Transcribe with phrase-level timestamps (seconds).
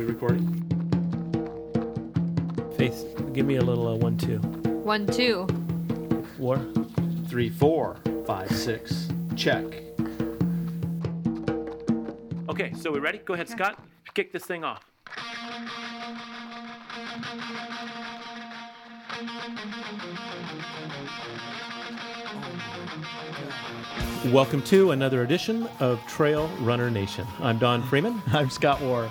[0.00, 0.46] we recording?
[2.78, 4.38] Faith, give me a little uh, one, two.
[4.38, 5.46] One, two.
[6.38, 6.58] War.
[7.28, 9.08] Three, four, five, six.
[9.36, 9.64] Check.
[12.48, 13.18] Okay, so we ready?
[13.18, 13.78] Go ahead, Scott.
[14.14, 14.82] Kick this thing off.
[24.32, 27.26] Welcome to another edition of Trail Runner Nation.
[27.40, 28.22] I'm Don Freeman.
[28.28, 29.10] I'm Scott Warr.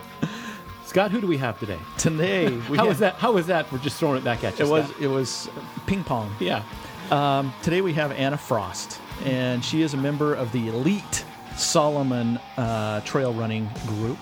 [0.89, 1.77] Scott, who do we have today?
[1.99, 3.13] Today, we How have- was that?
[3.15, 3.71] How was that?
[3.71, 4.65] We're just throwing it back at you.
[4.65, 5.01] It was Scott.
[5.01, 5.49] it was
[5.85, 6.35] ping pong.
[6.39, 6.63] Yeah.
[7.11, 11.23] Um, today we have Anna Frost, and she is a member of the elite
[11.55, 14.17] Salomon uh, trail running group.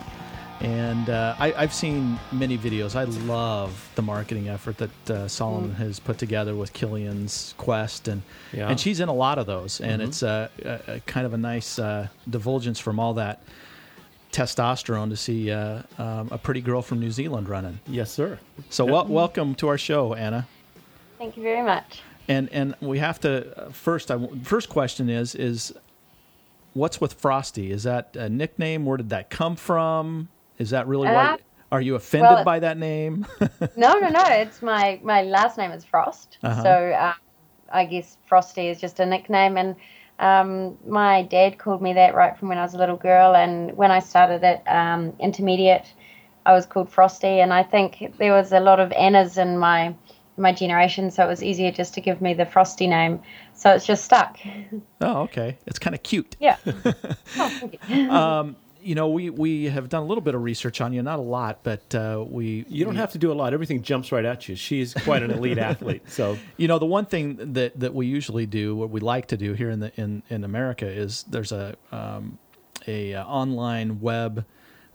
[0.59, 2.95] And uh, I, I've seen many videos.
[2.95, 8.23] I love the marketing effort that uh, Salomon has put together with Kilian's Quest, and
[8.51, 8.67] Yeah.
[8.67, 9.79] and she's in a lot of those.
[9.79, 13.41] And it's a, a, a kind of a nice uh, divulgence from all that
[14.37, 17.79] testosterone to see uh, um, a pretty girl from New Zealand running.
[17.87, 18.37] Yes, sir.
[18.69, 20.47] So wel- welcome to our show, Anna.
[21.17, 22.01] Thank you very much.
[22.27, 23.31] And and we have to
[23.67, 24.11] uh, first.
[24.11, 25.73] I first question is is
[26.73, 27.71] what's with Frosty?
[27.71, 28.85] Is that a nickname?
[28.85, 30.27] Where did that come from?
[30.59, 31.37] Is that really Uh, why?
[31.71, 33.25] Are you offended well, by that name?
[33.75, 34.23] No, no, no.
[34.27, 36.63] It's my my last name is Frost, Uh-huh.
[36.63, 37.13] so um,
[37.73, 39.57] I guess Frosty is just a nickname.
[39.57, 39.75] And
[40.19, 43.35] um, my dad called me that right from when I was a little girl.
[43.35, 45.85] And when I started at um, intermediate,
[46.45, 47.39] I was called Frosty.
[47.39, 49.95] And I think there was a lot of Annas in my
[50.39, 53.21] my generation, so it was easier just to give me the Frosty name.
[53.55, 54.37] So it's just stuck.
[55.01, 55.57] oh, okay.
[55.65, 56.35] It's kind of cute.
[56.39, 56.57] Yeah.
[56.65, 57.79] oh, thank
[58.81, 58.95] you.
[58.95, 61.59] Know, we we have done a little bit of research on you, not a lot,
[61.63, 63.53] but uh, we You don't have to do a lot.
[63.53, 64.55] Everything jumps right at you.
[64.55, 66.09] She's quite an elite athlete.
[66.09, 69.37] So You know, the one thing that, that we usually do, what we like to
[69.37, 72.39] do here in the in, in America, is there's a um,
[72.87, 74.45] a uh, online web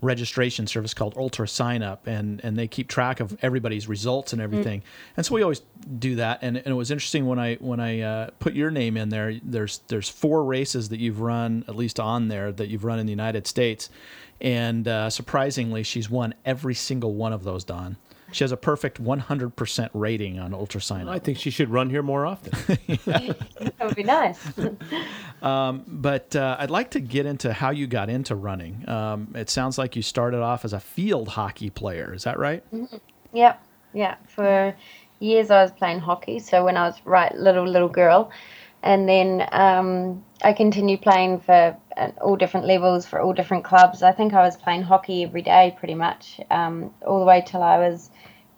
[0.03, 4.41] registration service called Ultra Sign Up, and and they keep track of everybody's results and
[4.41, 4.83] everything.
[5.17, 5.61] And so we always
[5.99, 6.39] do that.
[6.41, 9.39] And, and it was interesting when I when I uh, put your name in there.
[9.43, 13.05] There's there's four races that you've run at least on there that you've run in
[13.05, 13.89] the United States,
[14.41, 17.63] and uh, surprisingly, she's won every single one of those.
[17.63, 17.97] Don.
[18.33, 21.13] She has a perfect 100% rating on Ultra Sign Up.
[21.13, 22.51] I think she should run here more often.
[23.05, 24.39] that would be nice.
[25.41, 28.87] but uh, I'd like to get into how you got into running.
[28.89, 32.13] Um, it sounds like you started off as a field hockey player.
[32.13, 32.63] Is that right?
[33.33, 34.15] Yep, yeah.
[34.27, 34.75] For
[35.19, 36.39] years I was playing hockey.
[36.39, 38.31] So when I was right little little girl,
[38.83, 44.03] and then um, I continued playing for uh, all different levels for all different clubs.
[44.03, 47.63] I think I was playing hockey every day pretty much um, all the way till
[47.63, 48.09] I was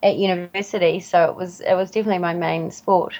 [0.03, 0.99] at university.
[0.99, 3.15] So it was it was definitely my main sport.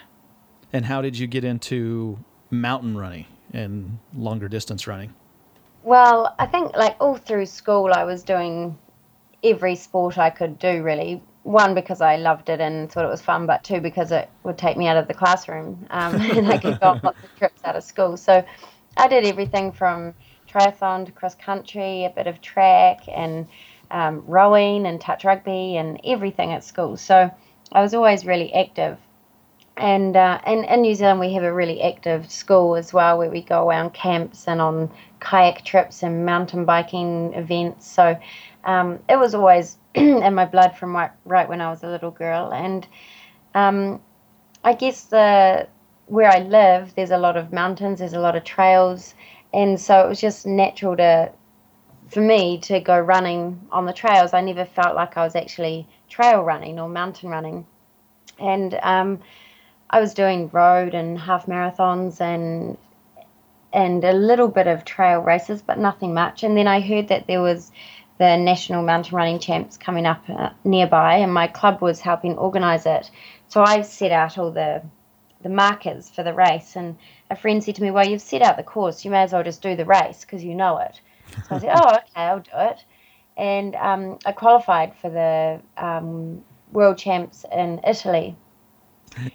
[0.73, 2.19] And how did you get into
[2.51, 5.13] mountain running and longer distance running?
[5.83, 8.77] Well, I think like all through school, I was doing
[9.43, 11.21] every sport I could do really.
[11.43, 14.57] One because I loved it and thought it was fun, but two because it would
[14.57, 17.61] take me out of the classroom um, and I could go on lots of trips
[17.63, 18.17] out of school.
[18.17, 18.43] So
[18.97, 20.15] I did everything from
[20.49, 23.47] triathlon to cross country, a bit of track and
[23.95, 26.97] um, rowing and touch rugby and everything at school.
[26.97, 27.31] So
[27.71, 28.97] I was always really active.
[29.77, 33.29] And uh, and in New Zealand, we have a really active school as well, where
[33.29, 34.89] we go around camps and on
[35.21, 37.87] kayak trips and mountain biking events.
[37.87, 38.17] So
[38.65, 42.11] um, it was always in my blood from right, right when I was a little
[42.11, 42.53] girl.
[42.53, 42.87] And
[43.53, 44.01] um,
[44.63, 45.67] I guess the
[46.07, 49.13] where I live, there's a lot of mountains, there's a lot of trails,
[49.53, 51.31] and so it was just natural to
[52.09, 54.33] for me to go running on the trails.
[54.33, 57.65] I never felt like I was actually trail running or mountain running,
[58.39, 59.19] and um,
[59.89, 62.77] I was doing road and half marathons and
[63.73, 66.43] and a little bit of trail races, but nothing much.
[66.43, 67.71] And then I heard that there was
[68.17, 72.85] the national mountain running champs coming up uh, nearby, and my club was helping organise
[72.85, 73.11] it.
[73.49, 74.81] So I set out all the
[75.41, 76.97] the markers for the race, and
[77.29, 79.03] a friend said to me, "Well, you've set out the course.
[79.03, 81.01] You may as well just do the race because you know it."
[81.49, 82.83] So I said, "Oh, okay, I'll do it."
[83.37, 88.35] And um, I qualified for the um, world champs in Italy.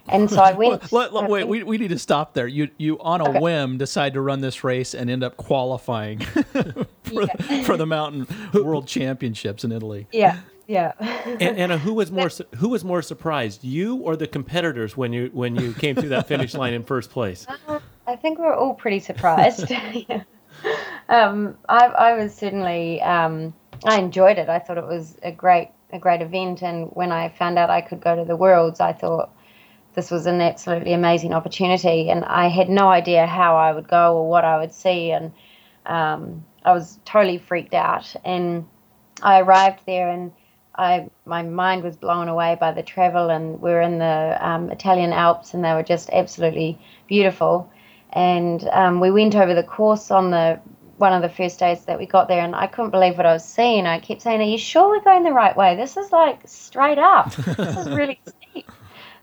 [0.08, 0.92] And so I went.
[0.92, 2.46] Let- let- wait, we, we need to stop there.
[2.46, 3.38] You you on a Okay.
[3.40, 6.18] whim decide to run this race and end up qualifying
[7.02, 7.26] for,
[7.64, 10.06] for the mountain world championships in Italy.
[10.12, 10.92] yeah, yeah.
[11.40, 15.12] And, Anna, who was more su- who was more surprised, you or the competitors when
[15.14, 17.46] you when you came through that finish line in first place?
[18.06, 19.70] I think we're all pretty surprised.
[19.70, 20.22] Yeah.
[21.10, 23.52] Um, I, I was certainly um,
[23.84, 24.48] I enjoyed it.
[24.48, 27.80] I thought it was a great a great event, and when I found out I
[27.80, 29.30] could go to the Worlds, I thought
[29.94, 34.16] this was an absolutely amazing opportunity, and I had no idea how I would go
[34.16, 35.32] or what I would see, and
[35.84, 38.14] um, I was totally freaked out.
[38.24, 38.68] And
[39.20, 40.30] I arrived there, and
[40.76, 44.70] I my mind was blown away by the travel, and we are in the um,
[44.70, 46.78] Italian Alps, and they were just absolutely
[47.08, 47.68] beautiful.
[48.12, 50.60] And um, we went over the course on the
[51.00, 53.32] one of the first days that we got there, and I couldn't believe what I
[53.32, 53.86] was seeing.
[53.86, 55.74] I kept saying, "Are you sure we're going the right way?
[55.74, 57.34] This is like straight up.
[57.34, 58.70] this is really steep."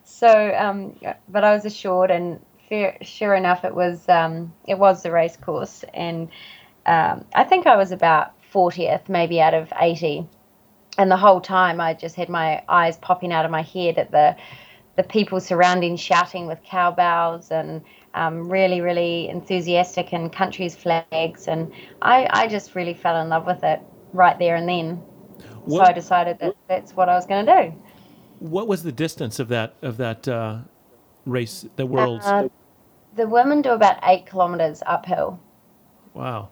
[0.03, 0.95] So, um,
[1.29, 5.37] but I was assured, and fair, sure enough, it was um, it was the race
[5.37, 6.29] course, and
[6.87, 10.25] um, I think I was about 40th, maybe out of 80.
[10.97, 14.11] And the whole time I just had my eyes popping out of my head at
[14.11, 14.35] the
[14.95, 17.83] the people surrounding shouting with cowbells and
[18.17, 21.47] um, really, really enthusiastic and country's flags.
[21.47, 21.71] And
[22.01, 23.79] I, I just really fell in love with it
[24.11, 24.95] right there and then.
[25.65, 27.81] What, so I decided that that's what I was going to do.
[28.39, 30.59] What was the distance of that of that uh,
[31.25, 32.25] race, the world's?
[32.25, 32.47] Uh,
[33.15, 35.39] the women do about eight kilometers uphill.
[36.13, 36.49] Wow.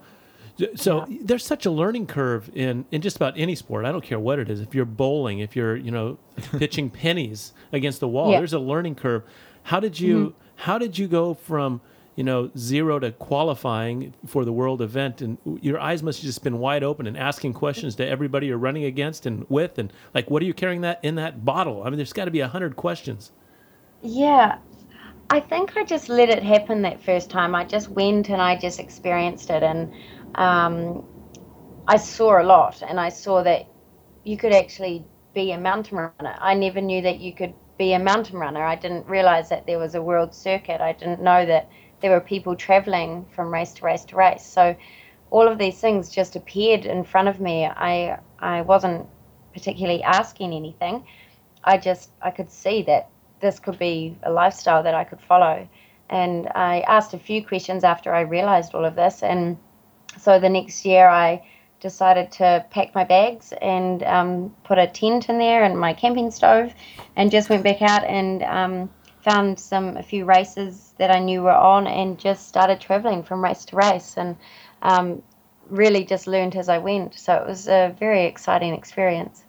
[0.75, 1.19] So yeah.
[1.21, 3.85] there's such a learning curve in, in just about any sport.
[3.85, 4.61] I don't care what it is.
[4.61, 6.17] If you're bowling, if you're you know
[6.57, 8.39] pitching pennies against the wall, yeah.
[8.39, 9.23] there's a learning curve.
[9.63, 10.44] How did you mm-hmm.
[10.55, 11.81] How did you go from
[12.15, 15.21] you know zero to qualifying for the world event?
[15.21, 18.57] And your eyes must have just been wide open and asking questions to everybody you're
[18.57, 21.83] running against and with, and like, what are you carrying that in that bottle?
[21.83, 23.31] I mean, there's got to be a hundred questions.
[24.01, 24.59] Yeah,
[25.29, 27.55] I think I just let it happen that first time.
[27.55, 29.91] I just went and I just experienced it, and
[30.35, 31.03] um,
[31.87, 33.67] I saw a lot, and I saw that
[34.23, 36.35] you could actually be a mountain runner.
[36.39, 38.63] I never knew that you could be a mountain runner.
[38.63, 40.81] I didn't realize that there was a world circuit.
[40.81, 41.69] I didn't know that
[42.01, 44.45] there were people traveling from race to race to race.
[44.45, 44.75] So
[45.31, 47.65] all of these things just appeared in front of me.
[47.65, 49.07] I I wasn't
[49.53, 51.05] particularly asking anything.
[51.63, 53.09] I just I could see that
[53.41, 55.67] this could be a lifestyle that I could follow.
[56.09, 59.57] And I asked a few questions after I realized all of this and
[60.17, 61.43] so the next year, I
[61.85, 66.31] decided to pack my bags and um, put a tent in there and my camping
[66.31, 66.73] stove,
[67.15, 68.89] and just went back out and um,
[69.21, 73.43] found some a few races that I knew were on, and just started traveling from
[73.43, 74.35] race to race, and
[74.81, 75.21] um,
[75.69, 77.13] really just learned as I went.
[77.13, 79.43] So it was a very exciting experience.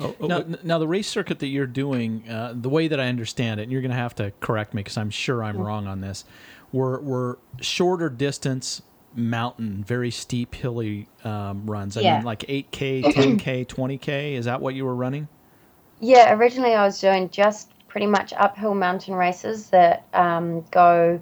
[0.00, 3.06] Oh, oh, now, now, the race circuit that you're doing, uh, the way that I
[3.06, 5.62] understand it, and you're going to have to correct me because I'm sure I'm mm-hmm.
[5.62, 6.24] wrong on this,
[6.72, 8.82] were were shorter distance
[9.14, 11.96] mountain, very steep, hilly um, runs.
[11.96, 12.16] I yeah.
[12.16, 14.34] mean, like 8K, 10K, 20K.
[14.34, 15.28] Is that what you were running?
[16.00, 21.20] Yeah, originally I was doing just pretty much uphill mountain races that um, go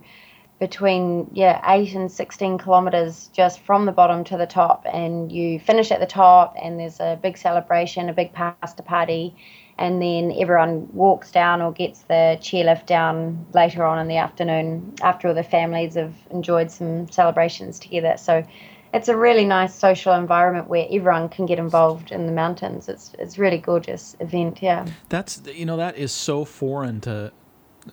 [0.59, 5.61] between yeah eight and 16 kilometers just from the bottom to the top and you
[5.61, 9.37] finish at the top and there's a big celebration a big pasta party
[9.79, 14.95] and then everyone walks down or gets the chairlift down later on in the afternoon
[15.03, 18.17] after all the families have enjoyed some celebrations together.
[18.17, 18.45] So
[18.93, 22.89] it's a really nice social environment where everyone can get involved in the mountains.
[22.89, 24.87] It's it's really gorgeous event, yeah.
[25.09, 27.33] That's you know that is so foreign to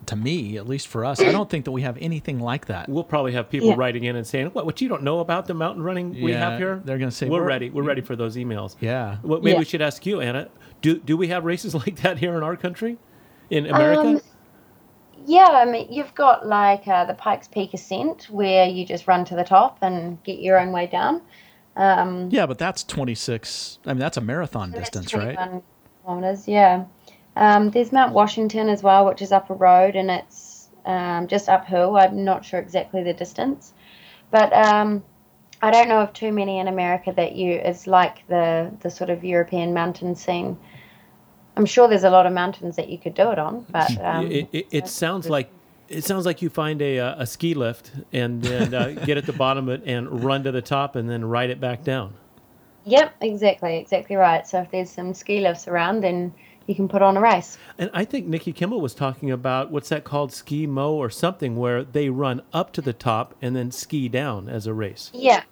[0.07, 2.89] to me, at least for us, I don't think that we have anything like that.
[2.89, 3.75] We'll probably have people yeah.
[3.77, 4.65] writing in and saying, "What?
[4.65, 7.15] What you don't know about the mountain running we yeah, have here?" They're going to
[7.15, 7.69] say, "We're, we're ready.
[7.69, 9.17] We're ready for those emails." Yeah.
[9.23, 9.59] Well, maybe yeah.
[9.59, 10.49] we should ask you, Anna.
[10.81, 12.98] Do do we have races like that here in our country,
[13.50, 14.01] in America?
[14.01, 14.22] Um,
[15.25, 19.25] yeah, I mean, you've got like uh, the Pikes Peak Ascent, where you just run
[19.25, 21.22] to the top and get your own way down.
[21.75, 23.79] Um, yeah, but that's 26.
[23.86, 25.38] I mean, that's a marathon distance, right?
[26.03, 26.86] Kilometers, yeah.
[27.36, 31.50] Um, there's Mount Washington as well, which is up a road and it's um, just
[31.50, 31.98] uphill.
[31.98, 33.74] I'm not sure exactly the distance,
[34.32, 35.03] but um,
[35.65, 39.10] I don't know of too many in America that you is like the the sort
[39.10, 40.60] of European mountain scene.
[41.57, 44.31] I'm sure there's a lot of mountains that you could do it on, but um,
[44.31, 45.50] it, it, it sounds like
[45.88, 49.25] it sounds like you find a, uh, a ski lift and, and uh, get at
[49.25, 52.13] the bottom of it and run to the top and then ride it back down.
[52.84, 54.48] Yep, exactly, exactly right.
[54.48, 56.31] So if there's some ski lifts around, then
[56.67, 57.57] you can put on a race.
[57.77, 61.55] And I think Nikki Kimball was talking about what's that called, ski mo or something,
[61.55, 65.12] where they run up to the top and then ski down as a race.
[65.13, 65.43] Yeah,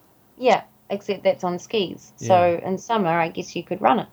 [0.44, 0.64] yeah.
[0.90, 2.14] Except that's on skis.
[2.20, 2.28] Yeah.
[2.28, 4.08] So in summer, I guess you could run it.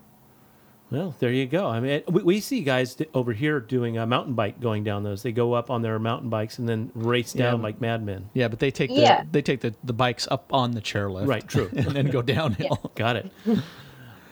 [0.90, 1.66] Well, there you go.
[1.66, 5.22] I mean, we, we see guys over here doing a mountain bike going down those.
[5.22, 7.62] They go up on their mountain bikes and then race down yeah.
[7.62, 8.30] like madmen.
[8.34, 9.25] Yeah, but they take the yeah.
[9.30, 11.26] they take the, the bikes up on the chairlift.
[11.26, 11.70] Right, true.
[11.76, 12.80] and then go downhill.
[12.82, 12.90] Yeah.
[12.94, 13.32] Got it.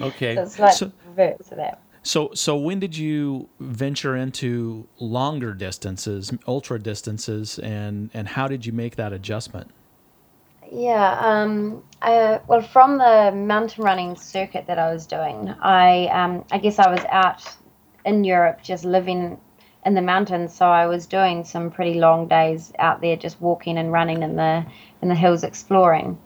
[0.00, 0.36] Okay.
[0.36, 1.82] So it's like so, reverse of that.
[2.02, 8.64] So, so when did you venture into longer distances, ultra distances, and and how did
[8.64, 9.70] you make that adjustment?
[10.70, 16.44] Yeah, um, I, well, from the mountain running circuit that I was doing, I um,
[16.50, 17.42] I guess I was out
[18.04, 19.40] in Europe just living
[19.87, 23.78] in the mountains, so I was doing some pretty long days out there, just walking
[23.78, 24.66] and running in the
[25.00, 26.18] in the hills, exploring.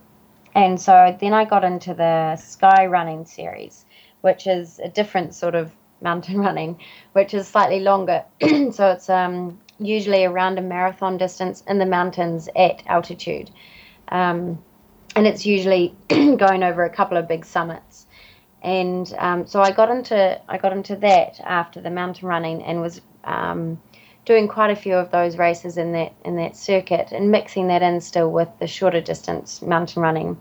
[0.55, 3.85] And so then I got into the sky running series,
[4.23, 5.71] which is a different sort of
[6.01, 6.79] mountain running,
[7.13, 8.25] which is slightly longer.
[8.41, 13.51] so it's um, usually around a marathon distance in the mountains at altitude.
[14.13, 14.63] Um,
[15.17, 18.07] and it's usually going over a couple of big summits.
[18.63, 22.81] And um, so I got into I got into that after the mountain running and
[22.81, 23.81] was um,
[24.25, 27.83] doing quite a few of those races in that in that circuit and mixing that
[27.83, 30.39] in still with the shorter distance mountain running.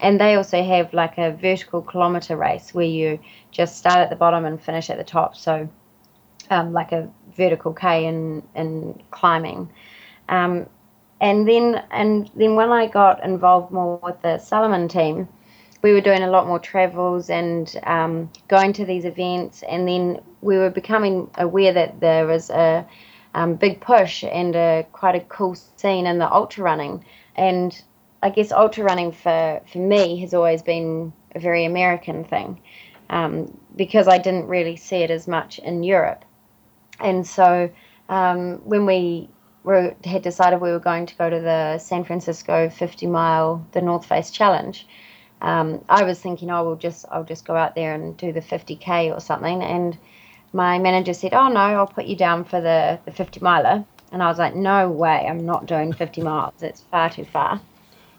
[0.00, 4.16] And they also have like a vertical kilometer race where you just start at the
[4.16, 5.36] bottom and finish at the top.
[5.36, 5.68] So
[6.48, 9.70] um, like a vertical K in in climbing.
[10.28, 10.66] Um,
[11.20, 15.28] and then and then when I got involved more with the Salomon team,
[15.82, 20.20] we were doing a lot more travels and um, going to these events, and then
[20.40, 22.86] we were becoming aware that there was a
[23.34, 27.04] um, big push and a, quite a cool scene in the ultra running.
[27.36, 27.80] And
[28.22, 32.60] I guess ultra running for for me has always been a very American thing
[33.10, 36.24] um, because I didn't really see it as much in Europe.
[36.98, 37.70] And so
[38.08, 39.28] um, when we
[39.62, 43.80] were, had decided we were going to go to the San Francisco 50 mile, the
[43.80, 44.86] North Face Challenge.
[45.42, 48.40] Um, I was thinking, oh, we'll just, I'll just go out there and do the
[48.40, 49.62] 50k or something.
[49.62, 49.96] And
[50.52, 53.84] my manager said, oh no, I'll put you down for the, the 50 miler.
[54.12, 56.54] And I was like, no way, I'm not doing 50 miles.
[56.60, 57.60] It's far too far.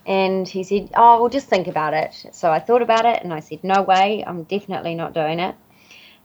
[0.05, 2.29] And he said, oh, we'll just think about it.
[2.31, 5.55] So I thought about it and I said, no way, I'm definitely not doing it.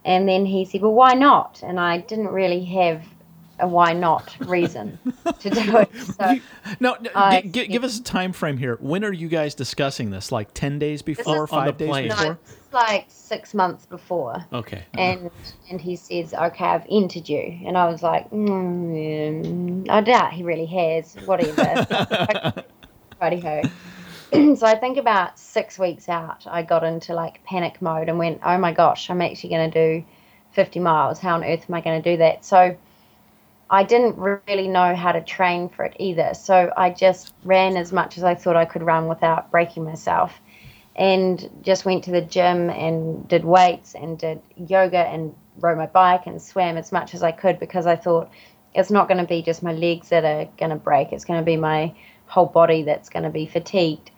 [0.03, 1.61] And then he said, well, why not?
[1.63, 3.03] And I didn't really have
[3.59, 4.99] a why not reason
[5.39, 5.89] to do it.
[5.95, 6.39] So
[6.79, 8.77] no, no g- g- give us a time frame here.
[8.79, 10.31] When are you guys discussing this?
[10.31, 12.09] Like ten days before, or five days plane.
[12.09, 12.25] before?
[12.25, 14.45] No, it's like six months before.
[14.53, 14.83] Okay.
[14.93, 15.31] And
[15.69, 20.43] and he says, "Okay, I've entered you," and I was like, mm, "I doubt he
[20.43, 22.63] really has." Whatever.
[23.21, 23.63] Righty ho.
[24.55, 28.41] so I think about six weeks out, I got into like panic mode and went,
[28.43, 30.05] "Oh my gosh, I'm actually going to do
[30.51, 31.19] 50 miles.
[31.19, 32.75] How on earth am I going to do that?" So
[33.69, 36.33] I didn't really know how to train for it either.
[36.33, 40.39] So I just ran as much as I thought I could run without breaking myself
[40.95, 45.85] and just went to the gym and did weights and did yoga and rode my
[45.85, 48.31] bike and swam as much as I could because I thought
[48.73, 51.11] it's not going to be just my legs that are going to break.
[51.11, 51.93] It's going to be my
[52.25, 54.11] whole body that's going to be fatigued.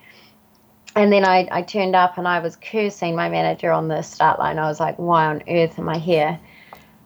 [0.95, 4.39] And then I, I turned up and I was cursing my manager on the start
[4.39, 4.59] line.
[4.59, 6.39] I was like, why on earth am I here?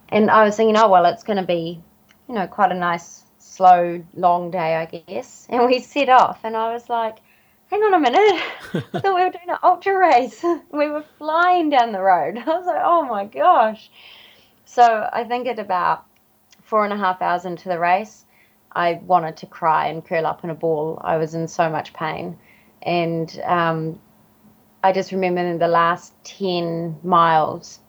[0.10, 1.82] And I was thinking, oh, well, it's going to be
[2.34, 5.46] you know, quite a nice, slow, long day, I guess.
[5.52, 7.20] And we set off, and I was like,
[7.68, 8.42] hang on a minute.
[8.74, 10.44] I thought we were doing an ultra race.
[10.72, 12.38] we were flying down the road.
[12.44, 13.92] I was like, oh my gosh.
[14.66, 16.06] So I think at about
[16.64, 18.26] four and a half hours into the race,
[18.72, 21.00] I wanted to cry and curl up in a ball.
[21.04, 22.40] I was in so much pain.
[22.82, 24.00] And um,
[24.84, 27.80] I just remember in the last 10 miles,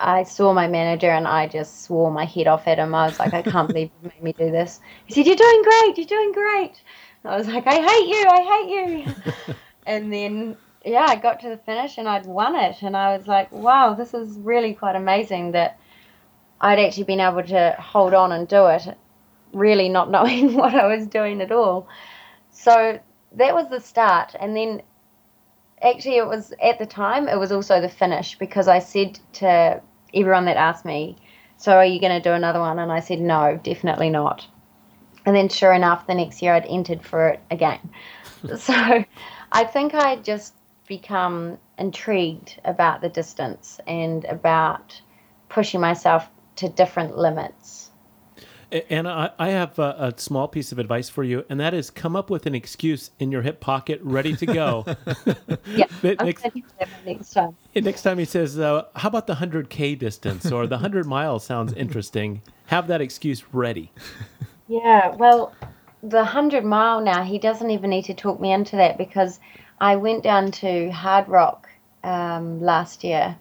[0.00, 2.94] I saw my manager and I just swore my head off at him.
[2.94, 4.80] I was like, I can't believe you made me do this.
[5.06, 6.82] He said, You're doing great, you're doing great.
[7.24, 9.54] I was like, I hate you, I hate you.
[9.86, 12.82] and then, yeah, I got to the finish and I'd won it.
[12.82, 15.78] And I was like, wow, this is really quite amazing that
[16.60, 18.96] I'd actually been able to hold on and do it,
[19.52, 21.88] really not knowing what I was doing at all.
[22.50, 22.98] So
[23.32, 24.34] that was the start.
[24.38, 24.82] And then
[25.82, 29.80] actually it was at the time it was also the finish because I said to
[30.14, 31.16] everyone that asked me,
[31.56, 34.46] "So are you going to do another one?" and I said, "No, definitely not."
[35.26, 37.80] And then sure enough, the next year I'd entered for it again.
[38.56, 39.04] so
[39.52, 40.54] I think I just
[40.86, 45.00] become intrigued about the distance and about
[45.48, 47.87] pushing myself to different limits
[48.70, 51.90] and I, I have a, a, small piece of advice for you, and that is
[51.90, 54.84] come up with an excuse in your hip pocket, ready to go.
[55.66, 56.46] yeah, next,
[57.06, 57.56] next, time.
[57.74, 61.44] Next time he says, uh, "How about the hundred k distance or the hundred miles?"
[61.44, 62.42] Sounds interesting.
[62.66, 63.90] Have that excuse ready.
[64.70, 65.54] Yeah, well,
[66.02, 69.40] the hundred mile now, he doesn't even need to talk me into that because
[69.80, 71.64] I went down to Hardrock
[72.04, 73.34] um, last year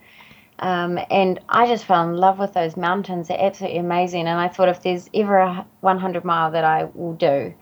[0.59, 3.27] um, and I just fell in love with those mountains.
[3.27, 4.21] They're absolutely amazing.
[4.27, 7.53] And I thought if there's ever a 100 mile that I will do,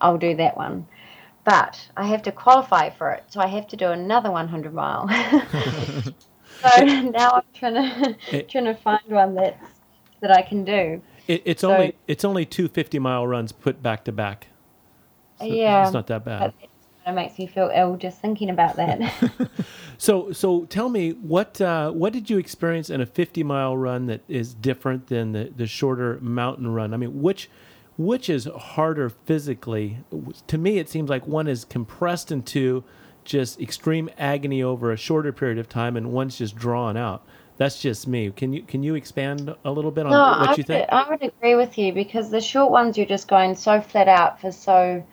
[0.00, 0.86] I'll do that one.
[1.44, 5.08] But I have to qualify for it, so I have to do another 100 mile.
[6.62, 7.74] so now I'm trying
[8.30, 9.58] to trying to find one that
[10.20, 11.00] that I can do.
[11.26, 14.48] It, it's so, only it's only two 50 mile runs put back to back.
[15.38, 16.52] So yeah, it's not that bad.
[17.10, 19.12] It makes me feel ill just thinking about that.
[19.98, 24.06] so, so tell me what uh, what did you experience in a 50 mile run
[24.06, 26.94] that is different than the, the shorter mountain run?
[26.94, 27.50] I mean, which
[27.98, 29.98] which is harder physically?
[30.46, 32.82] To me, it seems like one is compressed into
[33.24, 37.24] just extreme agony over a shorter period of time, and one's just drawn out.
[37.58, 38.30] That's just me.
[38.30, 40.88] Can you can you expand a little bit on No, what I you think?
[40.90, 44.40] I would agree with you because the short ones you're just going so flat out
[44.40, 45.04] for so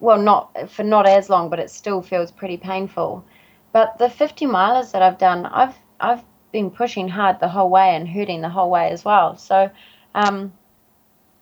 [0.00, 3.24] well, not for not as long, but it still feels pretty painful.
[3.72, 7.94] But the 50 milers that I've done, I've I've been pushing hard the whole way
[7.94, 9.36] and hurting the whole way as well.
[9.36, 9.70] So,
[10.14, 10.52] um,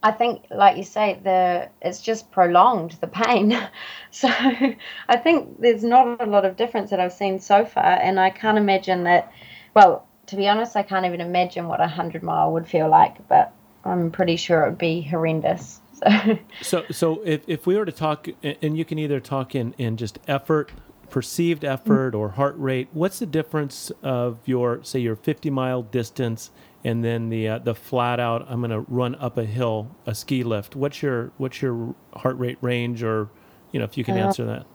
[0.02, 3.58] I think, like you say, the it's just prolonged the pain.
[4.10, 8.18] so, I think there's not a lot of difference that I've seen so far, and
[8.18, 9.32] I can't imagine that.
[9.74, 13.28] Well, to be honest, I can't even imagine what a hundred mile would feel like,
[13.28, 13.52] but
[13.84, 15.80] I'm pretty sure it would be horrendous.
[16.02, 19.74] So, So, so if, if we were to talk, and you can either talk in,
[19.74, 20.72] in just effort,
[21.10, 26.50] perceived effort, or heart rate, what's the difference of your, say, your 50 mile distance
[26.84, 30.14] and then the uh, the flat out, I'm going to run up a hill, a
[30.14, 30.76] ski lift?
[30.76, 33.30] What's your what's your heart rate range, or
[33.72, 34.66] you know, if you can Uh, answer that?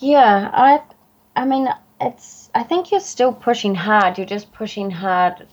[0.00, 0.82] yeah, I,
[1.36, 1.68] I mean,
[2.00, 2.50] it's.
[2.54, 4.18] I think you're still pushing hard.
[4.18, 5.46] You're just pushing hard.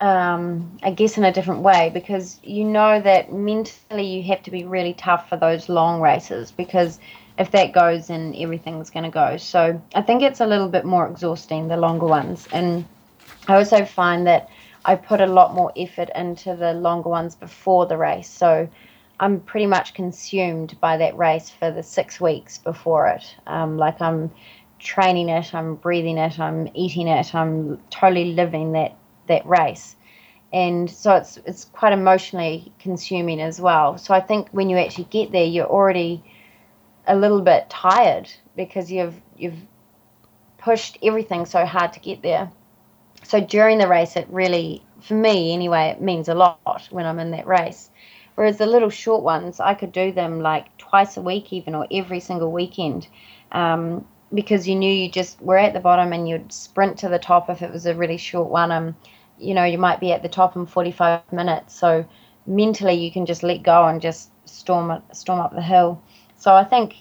[0.00, 4.50] Um, I guess in a different way because you know that mentally you have to
[4.52, 7.00] be really tough for those long races because
[7.36, 9.36] if that goes, then everything's going to go.
[9.36, 12.84] So I think it's a little bit more exhausting the longer ones, and
[13.48, 14.48] I also find that
[14.84, 18.28] I put a lot more effort into the longer ones before the race.
[18.28, 18.68] So
[19.20, 23.34] I'm pretty much consumed by that race for the six weeks before it.
[23.46, 24.30] Um, like I'm
[24.78, 28.96] training it, I'm breathing it, I'm eating it, I'm totally living that
[29.28, 29.96] that race.
[30.52, 33.98] And so it's it's quite emotionally consuming as well.
[33.98, 36.24] So I think when you actually get there, you're already
[37.06, 39.58] a little bit tired because you've you've
[40.58, 42.50] pushed everything so hard to get there.
[43.24, 47.18] So during the race, it really, for me anyway, it means a lot when I'm
[47.18, 47.90] in that race.
[48.34, 51.86] Whereas the little short ones, I could do them like twice a week, even or
[51.90, 53.08] every single weekend,
[53.50, 57.18] um, because you knew you just were at the bottom and you'd sprint to the
[57.18, 58.70] top if it was a really short one.
[58.70, 58.96] Um,
[59.38, 61.74] you know, you might be at the top in 45 minutes.
[61.74, 62.06] So
[62.46, 66.02] mentally, you can just let go and just storm storm up the hill.
[66.36, 66.94] So I think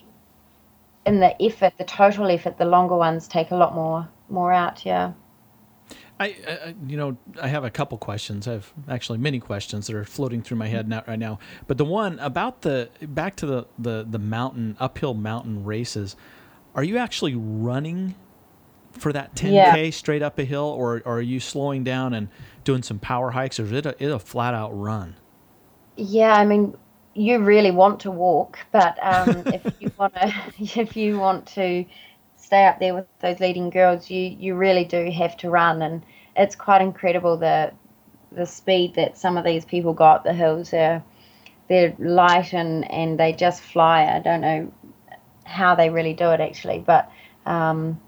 [1.06, 4.86] in the effort, the total effort, the longer ones take a lot more more out.
[4.86, 5.14] Yeah.
[6.20, 8.48] I, I, you know, I have a couple questions.
[8.48, 11.38] I have actually many questions that are floating through my head now, right now.
[11.68, 16.16] But the one about the back to the the the mountain uphill mountain races,
[16.76, 18.16] are you actually running
[18.98, 19.92] for that 10k Yeah.
[19.92, 22.30] straight up a hill, or, or are you slowing down and
[22.64, 25.16] doing some power hikes, or is it a, it a flat out run?
[25.96, 26.76] Yeah, I mean,
[27.14, 30.34] you really want to walk, but um, if you want to,
[30.82, 31.86] if you want to
[32.36, 36.06] stay up there with those leading girls, you you really do have to run, and
[36.36, 37.74] it's quite incredible the
[38.32, 40.24] the speed that some of these people got.
[40.24, 41.04] The hills are
[41.70, 44.06] they're light and and they just fly.
[44.06, 44.72] I don't know
[45.46, 47.10] how they really do it actually, but
[47.46, 48.02] um,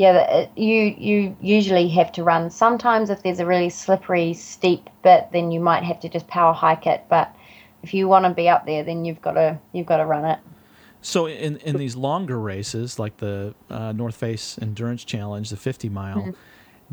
[0.00, 2.48] yeah, you you usually have to run.
[2.48, 6.54] Sometimes if there's a really slippery, steep bit, then you might have to just power
[6.54, 7.04] hike it.
[7.10, 7.36] But
[7.82, 10.24] if you want to be up there, then you've got to you've got to run
[10.24, 10.38] it.
[11.02, 15.90] So in in these longer races, like the uh, North Face Endurance Challenge, the 50
[15.90, 16.34] mile,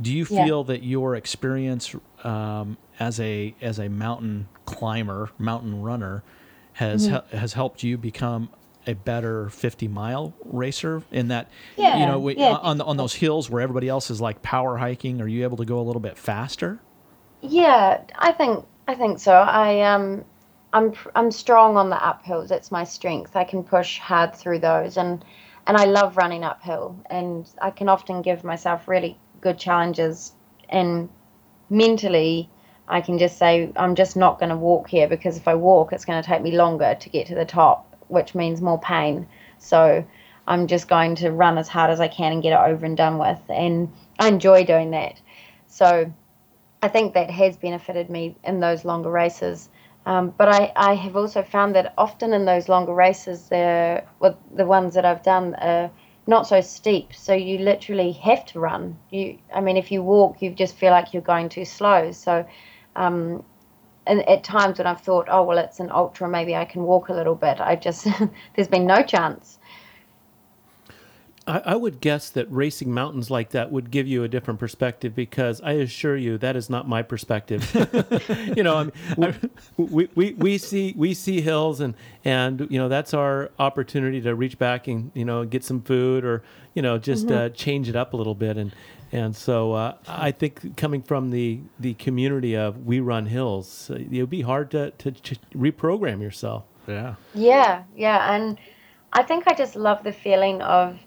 [0.01, 0.43] do you Yeah.
[0.45, 6.23] feel that your experience um, as a as a mountain climber, mountain runner,
[6.73, 8.49] has hel- has helped you become
[8.87, 11.03] a better 50 mile racer?
[11.11, 12.53] In that, you know, we, yeah.
[12.55, 15.65] on on those hills where everybody else is like power hiking, are you able to
[15.65, 16.79] go a little bit faster?
[17.41, 19.33] Yeah, I think I think so.
[19.33, 20.25] I um
[20.73, 22.51] I'm I'm strong on the uphills.
[22.51, 23.35] It's my strength.
[23.35, 25.23] I can push hard through those and
[25.65, 30.33] and I love running uphill and I can often give myself really good challenges
[30.69, 31.09] and
[31.69, 32.49] mentally
[32.87, 35.93] I can just say I'm just not going to walk here because if I walk
[35.93, 39.27] it's going to take me longer to get to the top, which means more pain.
[39.57, 40.05] So
[40.47, 42.95] I'm just going to run as hard as I can and get it over and
[42.95, 45.19] done with and I enjoy doing that.
[45.67, 46.11] So
[46.81, 49.69] I think that has benefited me in those longer races.
[50.05, 54.37] Um, but I, I have also found that often in those longer races, the well,
[54.55, 55.91] the ones that I've done are
[56.27, 57.13] not so steep.
[57.13, 58.97] So you literally have to run.
[59.09, 62.11] You, I mean, if you walk, you just feel like you're going too slow.
[62.11, 62.45] So,
[62.95, 63.43] um,
[64.07, 67.09] and at times when I've thought, oh well, it's an ultra, maybe I can walk
[67.09, 67.61] a little bit.
[67.61, 68.07] I just
[68.55, 69.59] there's been no chance.
[71.47, 75.15] I, I would guess that racing mountains like that would give you a different perspective
[75.15, 77.63] because I assure you that is not my perspective.
[78.55, 78.83] you know, I
[79.17, 84.21] mean, we, we, we see we see hills and and you know that's our opportunity
[84.21, 87.87] to reach back and you know get some food or you know just uh, change
[87.87, 88.73] it up a little bit and
[89.11, 93.95] and so uh, I think coming from the the community of we run hills, uh,
[93.95, 96.65] it would be hard to to ch- reprogram yourself.
[96.87, 97.15] Yeah.
[97.33, 98.57] Yeah, yeah, and
[99.13, 100.99] I think I just love the feeling of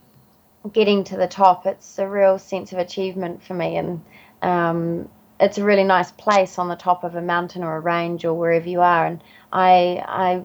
[0.73, 1.67] getting to the top.
[1.67, 4.03] It's a real sense of achievement for me, and
[4.43, 8.25] um, it's a really nice place on the top of a mountain or a range
[8.25, 9.07] or wherever you are.
[9.07, 10.45] And I I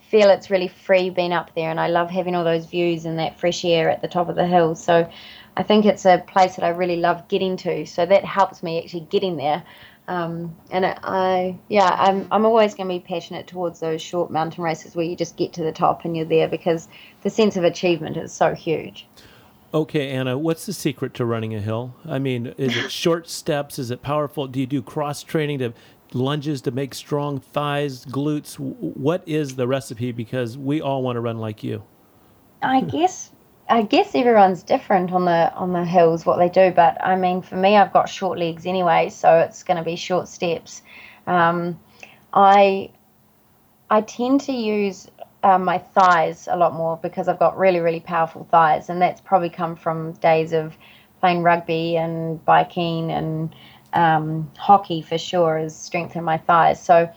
[0.00, 3.18] feel it's really free being up there, and I love having all those views and
[3.18, 4.74] that fresh air at the top of the hill.
[4.74, 5.10] So
[5.56, 7.84] I think it's a place that I really love getting to.
[7.84, 9.62] So that helps me actually getting there.
[10.08, 14.64] Um, and I, yeah, I'm, I'm always going to be passionate towards those short mountain
[14.64, 16.88] races where you just get to the top and you're there because
[17.22, 19.06] the sense of achievement is so huge.
[19.74, 21.94] Okay, Anna, what's the secret to running a hill?
[22.06, 23.78] I mean, is it short steps?
[23.78, 24.46] Is it powerful?
[24.46, 25.74] Do you do cross training to
[26.14, 28.58] lunges to make strong thighs, glutes?
[28.58, 30.12] What is the recipe?
[30.12, 31.82] Because we all want to run like you.
[32.62, 33.30] I guess
[33.68, 37.42] I guess everyone's different on the on the hills what they do, but I mean
[37.42, 40.82] for me I've got short legs anyway, so it's going to be short steps.
[41.26, 41.78] Um,
[42.32, 42.90] I
[43.90, 45.10] I tend to use
[45.42, 49.20] uh, my thighs a lot more because I've got really really powerful thighs, and that's
[49.20, 50.74] probably come from days of
[51.20, 53.54] playing rugby and biking and
[53.92, 56.82] um, hockey for sure has strengthened my thighs.
[56.82, 57.10] So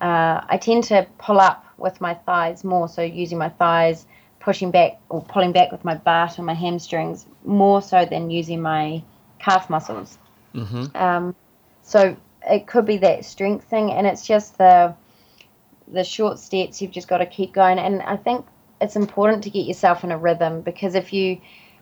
[0.00, 4.06] uh, I tend to pull up with my thighs more, so using my thighs
[4.48, 8.62] pushing back or pulling back with my butt and my hamstrings more so than using
[8.62, 9.02] my
[9.38, 10.16] calf muscles.
[10.54, 10.96] Mm-hmm.
[10.96, 11.34] Um,
[11.82, 12.16] so
[12.48, 14.94] it could be that strength thing, and it's just the
[15.86, 16.80] the short steps.
[16.80, 18.46] You've just got to keep going, and I think
[18.80, 21.38] it's important to get yourself in a rhythm because if you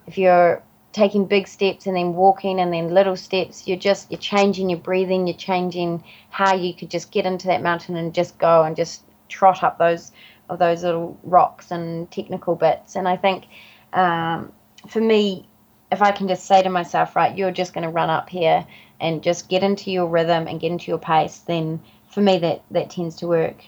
[0.09, 4.19] if you're taking big steps and then walking and then little steps you're just you're
[4.19, 8.39] changing your breathing you're changing how you could just get into that mountain and just
[8.39, 10.11] go and just trot up those
[10.49, 12.97] of those little rocks and technical bits.
[12.97, 13.47] And I think
[13.93, 14.53] um,
[14.89, 15.49] for me,
[15.91, 18.67] if I can just say to myself, right, you're just going to run up here
[19.01, 22.63] and just get into your rhythm and get into your pace, then for me that
[22.71, 23.65] that tends to work.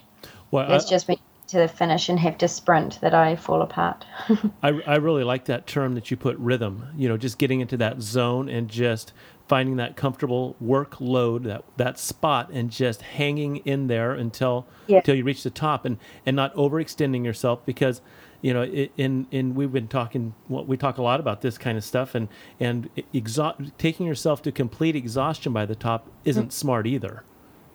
[0.51, 3.63] Well, it's I, just me to the finish and have to sprint that I fall
[3.63, 4.05] apart.
[4.63, 6.89] I, I really like that term that you put rhythm.
[6.97, 9.13] You know, just getting into that zone and just
[9.49, 14.99] finding that comfortable workload, that that spot, and just hanging in there until yeah.
[14.99, 18.01] until you reach the top, and and not overextending yourself because
[18.43, 21.77] you know in in we've been talking well, we talk a lot about this kind
[21.79, 22.29] of stuff and
[22.61, 26.53] and exha- taking yourself to complete exhaustion by the top isn't mm.
[26.53, 27.25] smart either.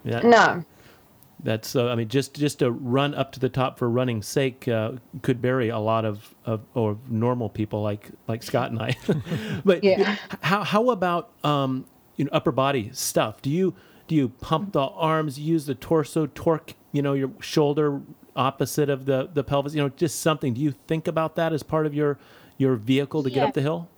[0.05, 0.63] That, no.
[1.43, 4.67] That's uh, I mean just just to run up to the top for running's sake
[4.67, 8.95] uh, could bury a lot of, of or normal people like like Scott and I.
[9.65, 10.15] but yeah.
[10.41, 13.41] how how about um, you know upper body stuff?
[13.41, 13.75] Do you
[14.08, 18.01] do you pump the arms, use the torso, torque you know your shoulder
[18.38, 19.75] opposite of the the pelvis?
[19.75, 20.53] You know just something.
[20.53, 22.17] Do you think about that as part of your
[22.58, 23.36] your vehicle to yeah.
[23.36, 23.89] get up the hill?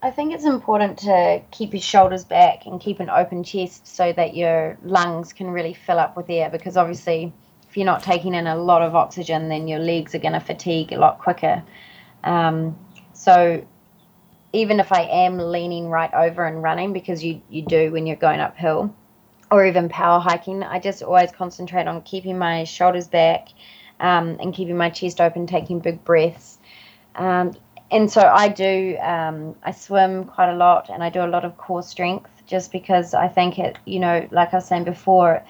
[0.00, 4.12] I think it's important to keep your shoulders back and keep an open chest so
[4.12, 7.32] that your lungs can really fill up with air because obviously
[7.68, 10.40] if you're not taking in a lot of oxygen then your legs are going to
[10.40, 11.64] fatigue a lot quicker.
[12.22, 12.78] Um,
[13.12, 13.66] so
[14.52, 18.16] even if I am leaning right over and running because you, you do when you're
[18.16, 18.94] going uphill
[19.50, 23.48] or even power hiking, I just always concentrate on keeping my shoulders back
[23.98, 26.58] um, and keeping my chest open, taking big breaths.
[27.16, 27.54] Um,
[27.90, 28.96] and so I do.
[29.00, 32.70] Um, I swim quite a lot, and I do a lot of core strength, just
[32.70, 33.78] because I think it.
[33.86, 35.42] You know, like I was saying before,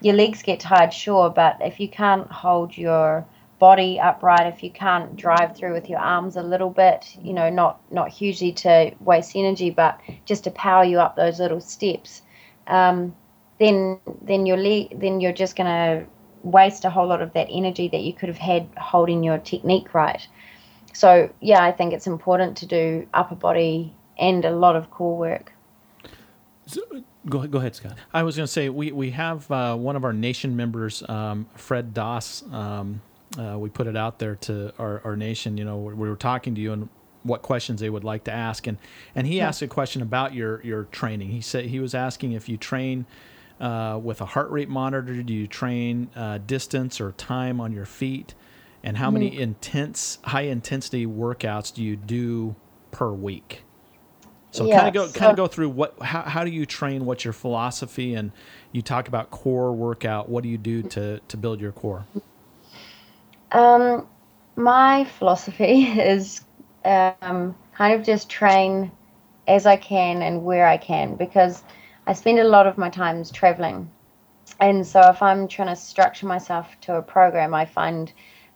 [0.00, 3.26] your legs get tired, sure, but if you can't hold your
[3.58, 7.48] body upright, if you can't drive through with your arms a little bit, you know,
[7.48, 12.22] not not hugely to waste energy, but just to power you up those little steps,
[12.66, 13.14] um,
[13.58, 16.06] then then your leg, then you're just going to
[16.42, 19.92] waste a whole lot of that energy that you could have had holding your technique
[19.94, 20.26] right
[20.92, 25.16] so yeah, I think it's important to do upper body and a lot of core
[25.16, 25.52] work.
[26.66, 26.82] So,
[27.28, 27.96] go go ahead, Scott.
[28.12, 31.46] I was going to say we we have uh, one of our nation members, um,
[31.54, 32.44] Fred Doss.
[32.52, 33.02] Um,
[33.38, 35.56] uh, we put it out there to our, our nation.
[35.56, 36.88] You know, we were talking to you and
[37.22, 38.78] what questions they would like to ask, and
[39.14, 39.48] and he yeah.
[39.48, 41.30] asked a question about your your training.
[41.30, 43.06] He said he was asking if you train.
[43.60, 47.84] Uh, with a heart rate monitor, do you train uh, distance or time on your
[47.84, 48.32] feet?
[48.82, 49.40] And how many mm-hmm.
[49.40, 52.54] intense, high intensity workouts do you do
[52.90, 53.64] per week?
[54.52, 57.04] So kind of go kind of go through what how how do you train?
[57.04, 58.14] What's your philosophy?
[58.14, 58.32] And
[58.72, 60.28] you talk about core workout.
[60.28, 62.04] What do you do to to build your core?
[63.52, 64.06] Um,
[64.56, 66.40] my philosophy is
[66.84, 68.90] um, kind of just train
[69.46, 71.62] as I can and where I can because
[72.06, 73.88] I spend a lot of my times traveling,
[74.58, 78.12] and so if I'm trying to structure myself to a program, I find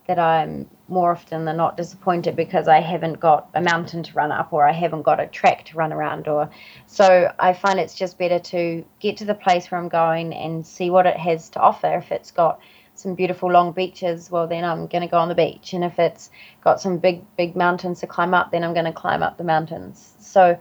[0.06, 4.30] that I'm more often than not disappointed because I haven't got a mountain to run
[4.30, 6.50] up or I haven't got a track to run around or
[6.86, 10.66] so I find it's just better to get to the place where I'm going and
[10.66, 12.60] see what it has to offer if it's got
[12.94, 15.72] some beautiful long beaches, well, then I'm going to go on the beach.
[15.72, 16.30] And if it's
[16.62, 19.44] got some big, big mountains to climb up, then I'm going to climb up the
[19.44, 20.14] mountains.
[20.20, 20.58] So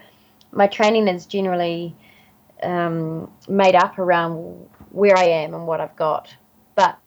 [0.52, 1.96] my training is generally
[2.62, 6.36] um, made up around where I am and what I've got.
[6.76, 6.98] But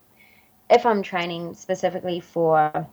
[0.68, 2.86] if I'm training specifically for,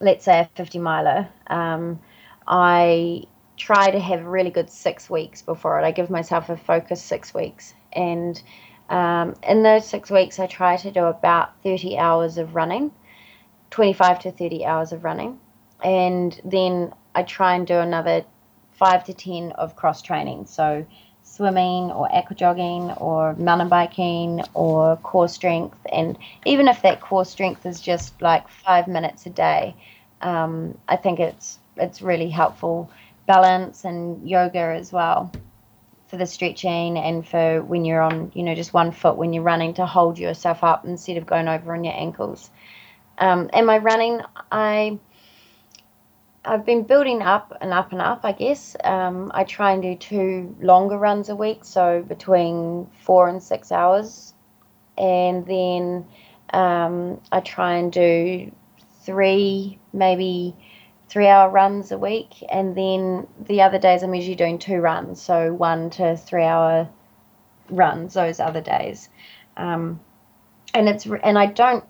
[0.00, 2.00] let's say, a 50 miler, um,
[2.46, 3.24] I
[3.56, 5.84] try to have really good six weeks before it.
[5.84, 7.74] I give myself a focus six weeks.
[7.92, 8.40] And
[8.88, 12.90] um, in those six weeks, I try to do about 30 hours of running,
[13.70, 15.38] 25 to 30 hours of running.
[15.84, 18.24] And then I try and do another
[18.72, 20.46] five to 10 of cross training.
[20.46, 20.86] So
[21.40, 25.78] swimming or aqua jogging or mountain biking or core strength.
[25.90, 29.74] And even if that core strength is just like five minutes a day,
[30.20, 32.90] um, I think it's it's really helpful.
[33.26, 35.32] Balance and yoga as well
[36.08, 39.42] for the stretching and for when you're on, you know, just one foot when you're
[39.42, 42.50] running to hold yourself up instead of going over on your ankles.
[43.16, 44.20] Um, and my running,
[44.52, 44.98] I
[46.44, 48.74] I've been building up and up and up, I guess.
[48.82, 53.70] Um, I try and do two longer runs a week, so between four and six
[53.70, 54.32] hours.
[54.96, 56.06] And then
[56.52, 58.50] um, I try and do
[59.02, 60.56] three, maybe
[61.08, 62.42] three hour runs a week.
[62.50, 66.88] And then the other days I'm usually doing two runs, so one to three hour
[67.68, 69.10] runs those other days.
[69.56, 70.00] Um,
[70.72, 71.84] and it's and I don't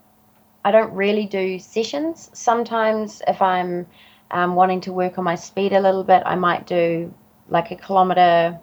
[0.65, 2.31] I don't really do sessions.
[2.33, 3.87] Sometimes if I'm
[4.31, 7.13] um, wanting to work on my speed a little bit, I might do
[7.49, 8.59] like a kilometer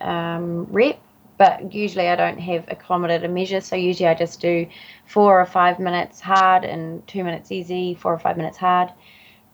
[0.00, 1.00] um, rep,
[1.38, 3.60] but usually I don't have a kilometer to measure.
[3.60, 4.66] So usually I just do
[5.06, 8.92] four or five minutes hard and two minutes easy, four or five minutes hard.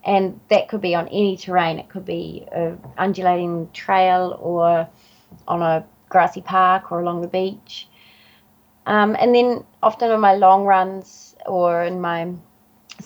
[0.04, 1.78] And that could be on any terrain.
[1.78, 4.88] It could be a undulating trail or
[5.46, 7.88] on a grassy park or along the beach.
[8.86, 12.32] Um, and then often on my long runs or in my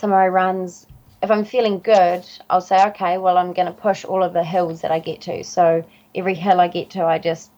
[0.02, 0.86] my runs,
[1.22, 4.42] if I'm feeling good, I'll say, okay, well, I'm going to push all of the
[4.42, 5.44] hills that I get to.
[5.44, 7.50] So every hill I get to, I just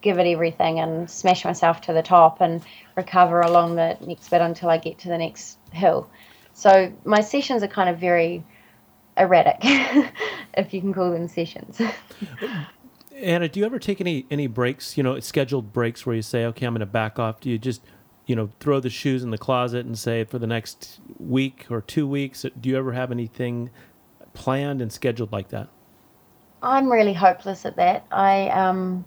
[0.00, 2.60] give it everything and smash myself to the top and
[2.96, 6.10] recover along the next bit until I get to the next hill.
[6.52, 8.44] So my sessions are kind of very
[9.16, 9.58] erratic,
[10.54, 11.80] if you can call them sessions.
[13.14, 14.96] Anna, do you ever take any any breaks?
[14.96, 17.58] You know, scheduled breaks where you say, "Okay, I'm going to back off." Do you
[17.58, 17.82] just
[18.26, 21.80] you know, throw the shoes in the closet and say for the next week or
[21.80, 22.44] two weeks?
[22.60, 23.70] Do you ever have anything
[24.34, 25.68] planned and scheduled like that?
[26.62, 28.06] I'm really hopeless at that.
[28.12, 29.04] I um,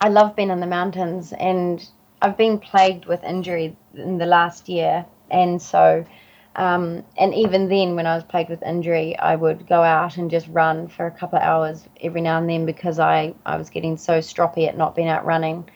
[0.00, 1.86] I love being in the mountains, and
[2.20, 6.04] I've been plagued with injury in the last year, and so.
[6.56, 10.28] Um, and even then, when I was plagued with injury, I would go out and
[10.28, 13.70] just run for a couple of hours every now and then because I, I was
[13.70, 15.70] getting so stroppy at not being out running.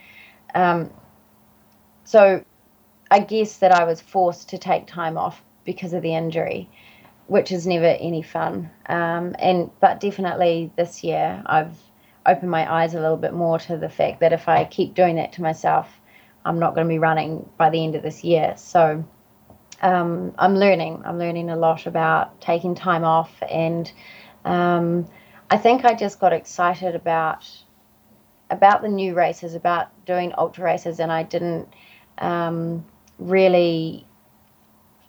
[0.52, 0.90] Um,
[2.02, 2.44] so
[3.10, 6.68] I guess that I was forced to take time off because of the injury,
[7.26, 8.70] which is never any fun.
[8.86, 11.76] Um, and but definitely this year I've
[12.26, 15.16] opened my eyes a little bit more to the fact that if I keep doing
[15.16, 15.88] that to myself,
[16.44, 18.54] I'm not going to be running by the end of this year.
[18.56, 19.04] So
[19.82, 21.02] um, I'm learning.
[21.04, 23.90] I'm learning a lot about taking time off, and
[24.44, 25.06] um,
[25.50, 27.46] I think I just got excited about
[28.50, 31.68] about the new races, about doing ultra races, and I didn't.
[32.18, 32.84] Um,
[33.18, 34.06] really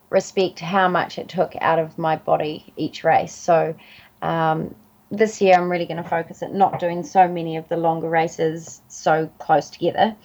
[0.09, 3.33] respect how much it took out of my body each race.
[3.33, 3.75] So
[4.21, 4.75] um,
[5.11, 8.09] this year I'm really going to focus at not doing so many of the longer
[8.09, 10.15] races so close together.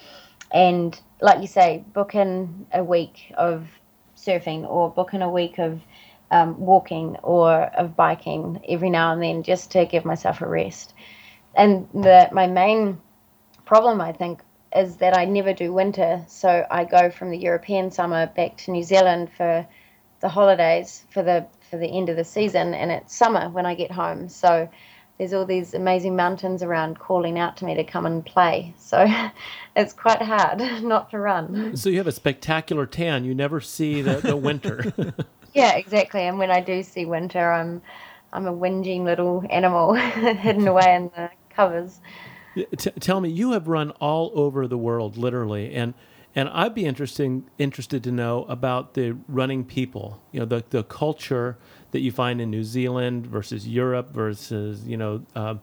[0.52, 3.68] And like you say, book in a week of
[4.16, 5.80] surfing or book in a week of
[6.30, 10.94] um, walking or of biking every now and then just to give myself a rest.
[11.54, 13.00] And the, my main
[13.64, 14.42] problem, I think,
[14.74, 16.24] is that I never do winter.
[16.28, 19.66] So I go from the European summer back to New Zealand for
[20.20, 23.74] the holidays for the for the end of the season, and it's summer when I
[23.74, 24.28] get home.
[24.28, 24.68] So
[25.18, 28.74] there's all these amazing mountains around calling out to me to come and play.
[28.78, 29.06] So
[29.76, 31.76] it's quite hard not to run.
[31.76, 33.24] So you have a spectacular tan.
[33.24, 34.92] You never see the, the winter.
[35.54, 36.22] yeah, exactly.
[36.22, 37.82] And when I do see winter, I'm
[38.32, 42.00] I'm a whinging little animal hidden away in the covers.
[42.54, 45.94] T- tell me, you have run all over the world, literally, and
[46.34, 50.20] and I'd be interesting interested to know about the running people.
[50.32, 51.58] You know, the the culture
[51.90, 55.60] that you find in New Zealand versus Europe versus you know um,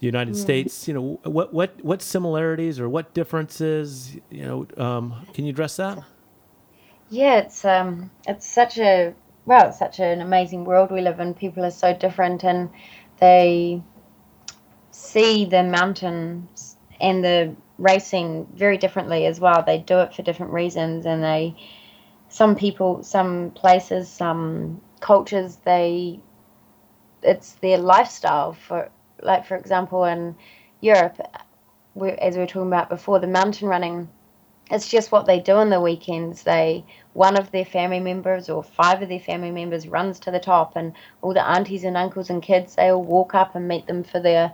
[0.00, 0.38] the United mm.
[0.38, 0.88] States.
[0.88, 4.16] You know, what what what similarities or what differences?
[4.30, 5.98] You know, um, can you address that?
[7.10, 9.14] Yeah, it's um, it's such a
[9.46, 11.34] well, it's such an amazing world we live in.
[11.34, 12.70] People are so different, and
[13.18, 13.82] they
[14.98, 19.62] see the mountains and the racing very differently as well.
[19.62, 21.56] They do it for different reasons, and they
[22.28, 26.20] some people, some places, some cultures, they
[27.22, 28.52] it's their lifestyle.
[28.52, 28.90] For
[29.22, 30.34] like, for example, in
[30.80, 31.18] Europe,
[32.20, 34.08] as we were talking about before, the mountain running.
[34.70, 36.42] It's just what they do on the weekends.
[36.42, 36.84] They
[37.14, 40.76] one of their family members or five of their family members runs to the top,
[40.76, 44.02] and all the aunties and uncles and kids they all walk up and meet them
[44.02, 44.52] for their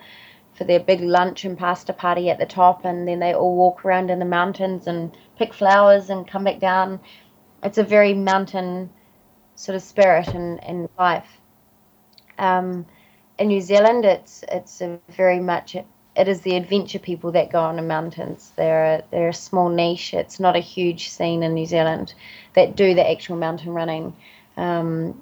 [0.54, 3.84] for their big lunch and pasta party at the top, and then they all walk
[3.84, 7.00] around in the mountains and pick flowers and come back down.
[7.62, 8.90] It's a very mountain
[9.56, 11.40] sort of spirit and, and life.
[12.38, 12.86] Um,
[13.38, 15.76] in New Zealand, it's it's very much
[16.16, 18.52] it is the adventure people that go on the mountains.
[18.56, 20.14] They're a, they're a small niche.
[20.14, 22.14] It's not a huge scene in New Zealand
[22.54, 24.14] that do the actual mountain running.
[24.56, 25.20] Um,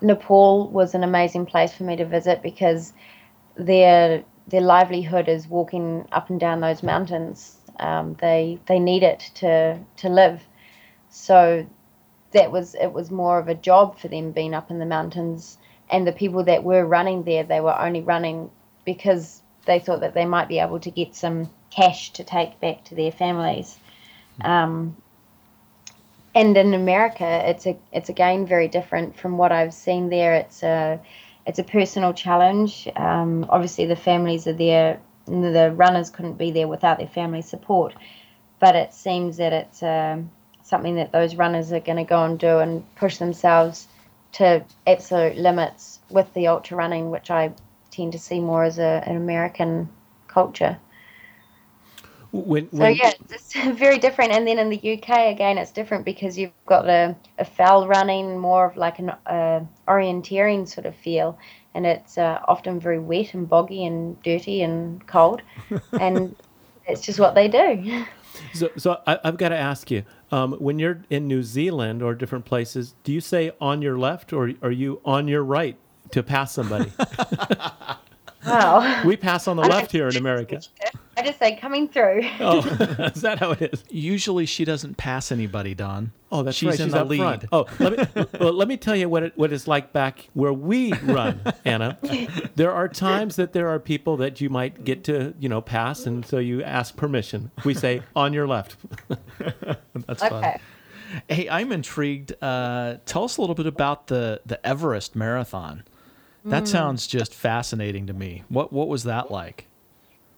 [0.00, 2.92] Nepal was an amazing place for me to visit because
[3.56, 7.56] their their livelihood is walking up and down those mountains.
[7.78, 10.42] Um, they they need it to to live.
[11.10, 11.66] So
[12.32, 15.58] that was it was more of a job for them being up in the mountains.
[15.90, 18.50] And the people that were running there, they were only running
[18.84, 22.84] because they thought that they might be able to get some cash to take back
[22.84, 23.78] to their families.
[24.40, 24.96] Um,
[26.34, 30.34] and in America, it's a it's again very different from what I've seen there.
[30.34, 31.00] It's a
[31.48, 32.86] it's a personal challenge.
[32.94, 35.00] Um, obviously, the families are there.
[35.26, 37.94] The runners couldn't be there without their family support,
[38.60, 40.18] but it seems that it's uh,
[40.62, 43.88] something that those runners are going to go and do and push themselves
[44.32, 47.52] to absolute limits with the ultra running, which I
[47.90, 49.88] tend to see more as a, an American
[50.26, 50.78] culture.
[52.32, 52.96] When, when...
[52.96, 54.32] So yeah, it's very different.
[54.32, 58.38] And then in the UK again, it's different because you've got a, a fell running,
[58.38, 61.38] more of like an uh, orienteering sort of feel,
[61.74, 65.42] and it's uh, often very wet and boggy and dirty and cold,
[66.00, 66.34] and
[66.86, 68.04] it's just what they do.
[68.54, 72.14] So, so I, have got to ask you, um, when you're in New Zealand or
[72.14, 75.76] different places, do you say on your left or are you on your right
[76.12, 76.92] to pass somebody.
[78.46, 79.02] Wow.
[79.04, 80.60] We pass on the left here in America.
[81.18, 82.22] I just say coming through.
[82.40, 82.58] Oh,
[83.14, 83.84] is that how it is?
[83.90, 86.12] Usually she doesn't pass anybody, Don.
[86.30, 86.80] Oh, that's she's right.
[86.80, 87.18] in She's the up lead.
[87.18, 87.44] front.
[87.50, 90.52] Oh, let me well, let me tell you what it, what it's like back where
[90.52, 91.98] we run, Anna.
[92.54, 96.06] There are times that there are people that you might get to you know pass,
[96.06, 97.50] and so you ask permission.
[97.64, 98.76] We say on your left.
[100.06, 100.28] that's okay.
[100.28, 100.60] fun.
[101.28, 102.34] Hey, I'm intrigued.
[102.40, 105.82] Uh, tell us a little bit about the the Everest Marathon.
[106.44, 106.68] That mm.
[106.68, 108.44] sounds just fascinating to me.
[108.48, 109.67] What what was that like?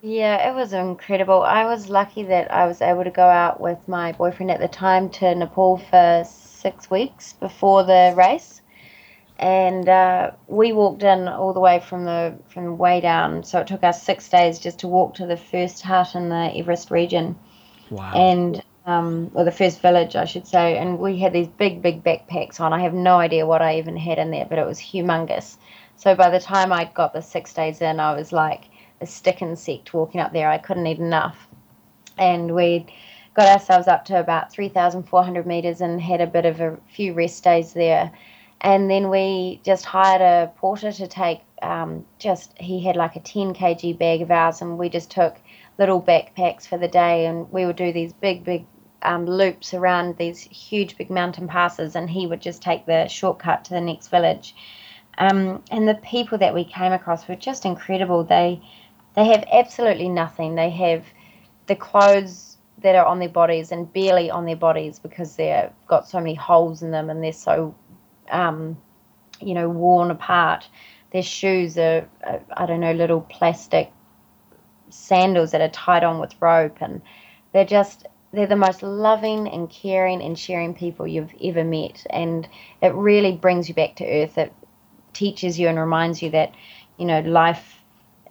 [0.02, 1.42] Yeah, it was incredible.
[1.42, 4.68] I was lucky that I was able to go out with my boyfriend at the
[4.68, 8.62] time to Nepal for six weeks before the race,
[9.38, 13.44] and uh, we walked in all the way from the from the way down.
[13.44, 16.50] So it took us six days just to walk to the first hut in the
[16.56, 17.38] Everest region.
[17.90, 18.12] Wow.
[18.14, 20.78] And um, or the first village, I should say.
[20.78, 22.72] And we had these big, big backpacks on.
[22.72, 25.58] I have no idea what I even had in there, but it was humongous.
[25.96, 28.64] So by the time I got the six days in, I was like
[29.00, 30.48] a stick insect walking up there.
[30.48, 31.48] I couldn't eat enough.
[32.18, 32.86] And we
[33.34, 37.44] got ourselves up to about 3,400 meters and had a bit of a few rest
[37.44, 38.12] days there.
[38.60, 43.20] And then we just hired a porter to take um, just, he had like a
[43.20, 45.36] 10 kg bag of ours, and we just took
[45.78, 47.26] little backpacks for the day.
[47.26, 48.66] And we would do these big, big
[49.02, 53.64] um, loops around these huge, big mountain passes, and he would just take the shortcut
[53.64, 54.54] to the next village.
[55.16, 58.24] Um, and the people that we came across were just incredible.
[58.24, 58.62] They
[59.20, 60.54] they have absolutely nothing.
[60.54, 61.04] They have
[61.66, 66.08] the clothes that are on their bodies and barely on their bodies because they've got
[66.08, 67.74] so many holes in them and they're so
[68.30, 68.78] um,
[69.38, 70.66] you know worn apart.
[71.12, 73.92] Their shoes are, are I don't know little plastic
[74.88, 77.02] sandals that are tied on with rope and
[77.52, 82.48] they're just they're the most loving and caring and sharing people you've ever met and
[82.80, 84.52] it really brings you back to earth it
[85.12, 86.52] teaches you and reminds you that
[86.96, 87.79] you know life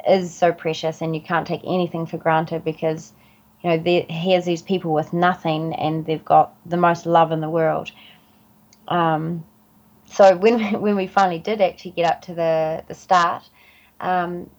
[0.08, 3.14] is so precious and you can't take anything for granted because
[3.62, 7.42] you know there, here's these people with nothing and they've got the most love in
[7.42, 7.92] the world
[8.88, 9.44] um,
[10.06, 13.50] so when when we finally did actually get up to the the start
[14.00, 14.50] um,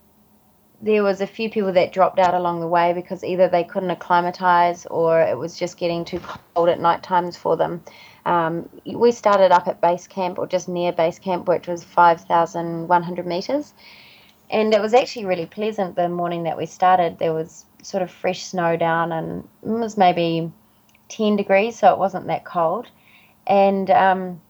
[0.83, 3.91] there was a few people that dropped out along the way because either they couldn't
[3.91, 6.21] acclimatize or it was just getting too
[6.55, 7.83] cold at night times for them.
[8.25, 13.27] Um, we started up at base camp or just near base camp, which was 5,100
[13.27, 13.75] meters.
[14.51, 17.19] And it was actually really pleasant the morning that we started.
[17.19, 20.53] There was sort of fresh snow down and it was maybe
[21.09, 22.89] 10 degrees, so it wasn't that cold.
[23.47, 24.41] And um,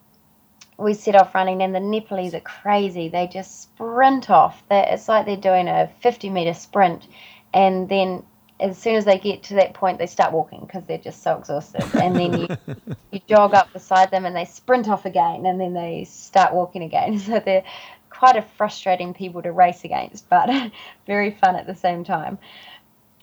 [0.78, 3.08] we set off running, and the Nepalese are crazy.
[3.08, 4.62] They just sprint off.
[4.68, 7.06] They're, it's like they're doing a 50 meter sprint,
[7.52, 8.24] and then
[8.60, 11.36] as soon as they get to that point, they start walking because they're just so
[11.36, 11.82] exhausted.
[11.94, 12.48] And then you,
[13.10, 16.82] you jog up beside them and they sprint off again and then they start walking
[16.82, 17.18] again.
[17.30, 17.64] So they're
[18.20, 20.50] quite a frustrating people to race against, but
[21.06, 22.38] very fun at the same time.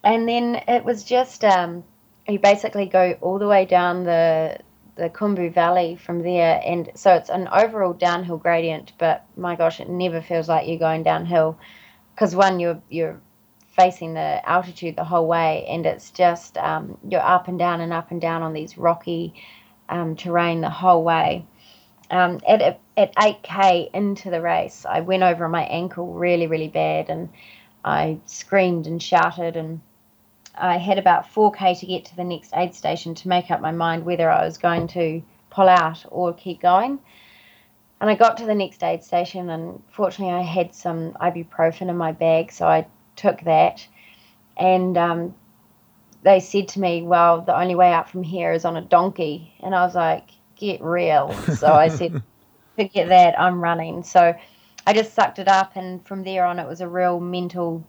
[0.03, 1.83] And then it was just, um,
[2.27, 4.57] you basically go all the way down the
[4.95, 8.93] the Khumbu Valley from there, and so it's an overall downhill gradient.
[8.97, 11.59] But my gosh, it never feels like you're going downhill
[12.15, 13.21] because one, you're you're
[13.75, 17.93] facing the altitude the whole way, and it's just um, you're up and down and
[17.93, 19.35] up and down on these rocky
[19.89, 21.45] um, terrain the whole way.
[22.09, 27.09] Um, at at 8k into the race, I went over my ankle really really bad,
[27.09, 27.29] and
[27.83, 29.81] I screamed and shouted and
[30.57, 33.71] I had about 4k to get to the next aid station to make up my
[33.71, 36.99] mind whether I was going to pull out or keep going.
[38.01, 41.97] And I got to the next aid station, and fortunately, I had some ibuprofen in
[41.97, 43.87] my bag, so I took that.
[44.55, 45.35] And um,
[46.23, 49.53] they said to me, Well, the only way out from here is on a donkey.
[49.61, 51.33] And I was like, Get real.
[51.55, 52.21] So I said,
[52.75, 54.03] Forget that, I'm running.
[54.03, 54.35] So
[54.85, 57.83] I just sucked it up, and from there on, it was a real mental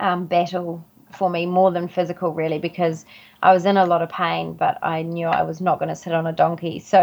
[0.00, 0.82] um, battle
[1.12, 3.04] for me more than physical really because
[3.42, 5.94] I was in a lot of pain but I knew I was not going to
[5.94, 7.00] sit on a donkey so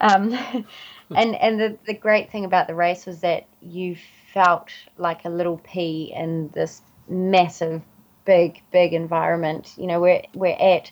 [0.00, 0.32] um,
[1.14, 3.96] and and the, the great thing about the race was that you
[4.32, 7.82] felt like a little pea in this massive
[8.24, 10.90] big big environment you know we're we're at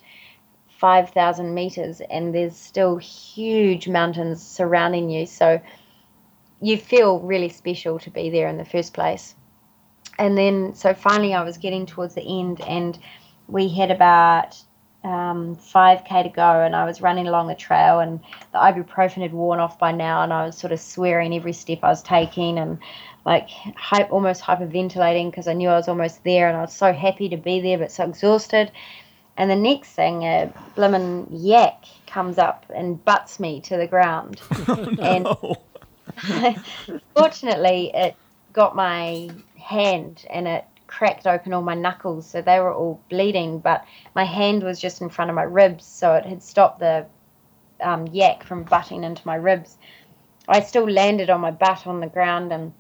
[0.83, 5.27] 5000 meters and there's still huge mountains surrounding you.
[5.27, 5.61] So
[6.61, 9.37] you feel really special to be there in the first place.
[10.19, 12.99] And then so finally I was getting towards the end and
[13.47, 14.61] we had about
[15.05, 18.19] um, 5k to go and I was running along the trail and
[18.51, 21.79] the ibuprofen had worn off by now and I was sort of swearing every step
[21.85, 22.81] I was taking and
[23.25, 26.93] like hype, almost hyperventilating because I knew I was almost there and I was so
[26.93, 28.73] happy to be there but so exhausted
[29.37, 34.41] and the next thing a blimmin' yak comes up and butts me to the ground
[34.69, 35.57] oh, no.
[36.29, 38.15] and fortunately it
[38.53, 43.59] got my hand and it cracked open all my knuckles, so they were all bleeding.
[43.59, 47.07] But my hand was just in front of my ribs, so it had stopped the
[47.81, 49.79] um, yak from butting into my ribs.
[50.49, 52.75] I still landed on my butt on the ground, and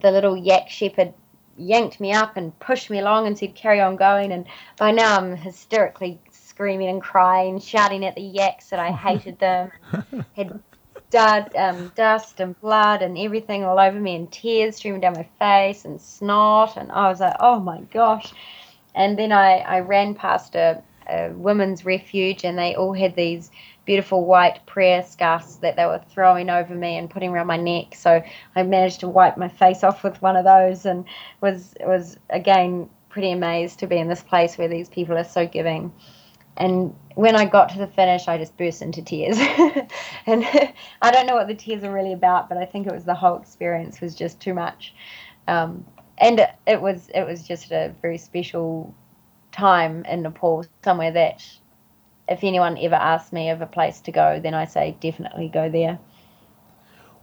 [0.00, 1.14] the little yak shepherd
[1.56, 4.46] yanked me up and pushed me along and said, "Carry on going." And
[4.78, 9.70] by now, I'm hysterically screaming and crying, shouting at the yaks that I hated them,
[10.36, 10.60] had
[11.10, 15.28] dud, um, dust and blood and everything all over me, and tears streaming down my
[15.38, 16.76] face and snot.
[16.76, 18.32] And I was like, oh my gosh.
[18.94, 23.50] And then I, I ran past a, a women's refuge, and they all had these
[23.84, 27.94] beautiful white prayer scarves that they were throwing over me and putting around my neck.
[27.94, 28.22] So
[28.56, 31.04] I managed to wipe my face off with one of those, and
[31.40, 35.46] was was again pretty amazed to be in this place where these people are so
[35.46, 35.92] giving
[36.56, 39.38] and when I got to the finish, I just burst into tears.
[40.26, 40.44] and
[41.02, 43.14] I don't know what the tears are really about, but I think it was the
[43.14, 44.94] whole experience was just too much.
[45.48, 45.84] Um,
[46.18, 48.94] and it, it was it was just a very special
[49.50, 51.44] time in Nepal, somewhere that
[52.32, 55.70] if anyone ever asks me of a place to go, then I say definitely go
[55.70, 55.98] there.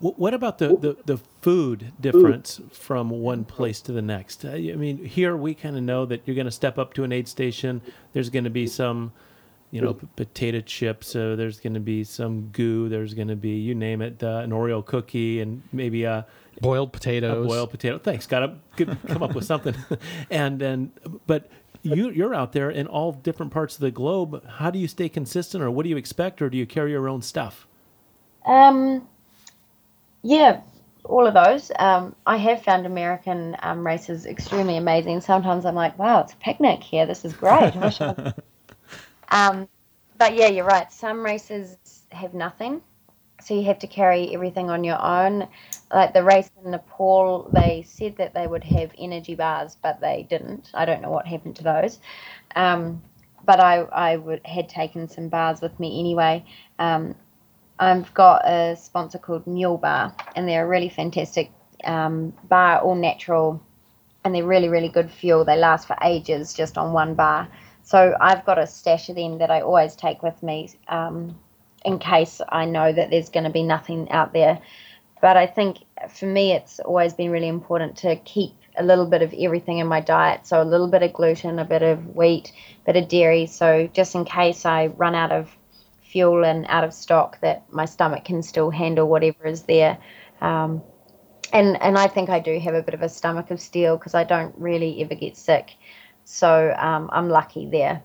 [0.02, 4.46] What about the, the, the food difference from one place to the next?
[4.46, 7.12] I mean, here we kind of know that you're going to step up to an
[7.12, 7.82] aid station.
[8.14, 9.12] There's going to be some,
[9.72, 11.10] you know, p- potato chips.
[11.10, 12.88] So there's going to be some goo.
[12.88, 16.26] There's going to be, you name it, uh, an Oreo cookie and maybe a
[16.62, 17.46] boiled potatoes.
[17.46, 17.98] A boiled potato.
[17.98, 18.26] Thanks.
[18.26, 19.76] Got to come up with something.
[20.30, 20.92] and and
[21.28, 21.50] but
[21.84, 24.46] you you're out there in all different parts of the globe.
[24.48, 27.10] How do you stay consistent, or what do you expect, or do you carry your
[27.10, 27.68] own stuff?
[28.46, 29.08] Um
[30.22, 30.62] yeah,
[31.06, 31.72] all of those.
[31.80, 35.22] Um, I have found American um, races extremely amazing.
[35.22, 37.06] Sometimes I'm like, wow, it's a picnic here.
[37.06, 37.74] This is great.
[39.30, 39.68] um,
[40.18, 40.92] but yeah, you're right.
[40.92, 41.78] Some races
[42.12, 42.82] have nothing.
[43.42, 45.48] So you have to carry everything on your own.
[45.94, 50.28] Like the race in Nepal, they said that they would have energy bars, but they
[50.30, 50.70] didn't.
[50.74, 52.00] I don't know what happened to those.
[52.56, 53.02] Um,
[53.46, 56.46] but I, I would, had taken some bars with me anyway.
[56.78, 57.16] Um,
[57.80, 61.50] I've got a sponsor called Mule Bar, and they're a really fantastic
[61.86, 63.64] um, bar, all natural,
[64.24, 65.46] and they're really, really good fuel.
[65.46, 67.48] They last for ages just on one bar.
[67.84, 71.40] So I've got a stash of them that I always take with me um,
[71.86, 74.60] in case I know that there's going to be nothing out there.
[75.22, 79.22] But I think for me, it's always been really important to keep a little bit
[79.22, 80.48] of everything in my diet.
[80.48, 82.54] So a little bit of gluten, a bit of wheat,
[82.84, 83.46] a bit of dairy.
[83.46, 85.56] So just in case I run out of
[86.04, 89.98] fuel and out of stock that my stomach can still handle whatever is there.
[90.42, 90.82] Um,
[91.52, 94.14] and and I think I do have a bit of a stomach of steel because
[94.14, 95.76] I don't really ever get sick.
[96.26, 98.04] So um, I'm lucky there.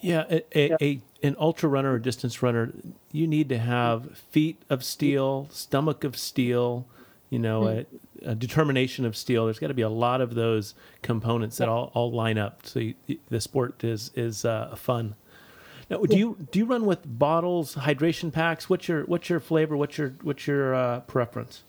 [0.00, 2.72] Yeah, a, a, a, an ultra runner or distance runner,
[3.12, 6.86] you need to have feet of steel, stomach of steel,
[7.30, 7.86] you know, mm.
[8.22, 9.44] a, a, determination of steel.
[9.44, 12.66] There's got to be a lot of those components that all, all line up.
[12.66, 12.94] So you,
[13.28, 15.14] the sport is is uh, fun.
[15.88, 18.68] Now, do you do you run with bottles, hydration packs?
[18.68, 19.76] What's your what's your flavor?
[19.76, 21.62] What's your what's your uh, preference?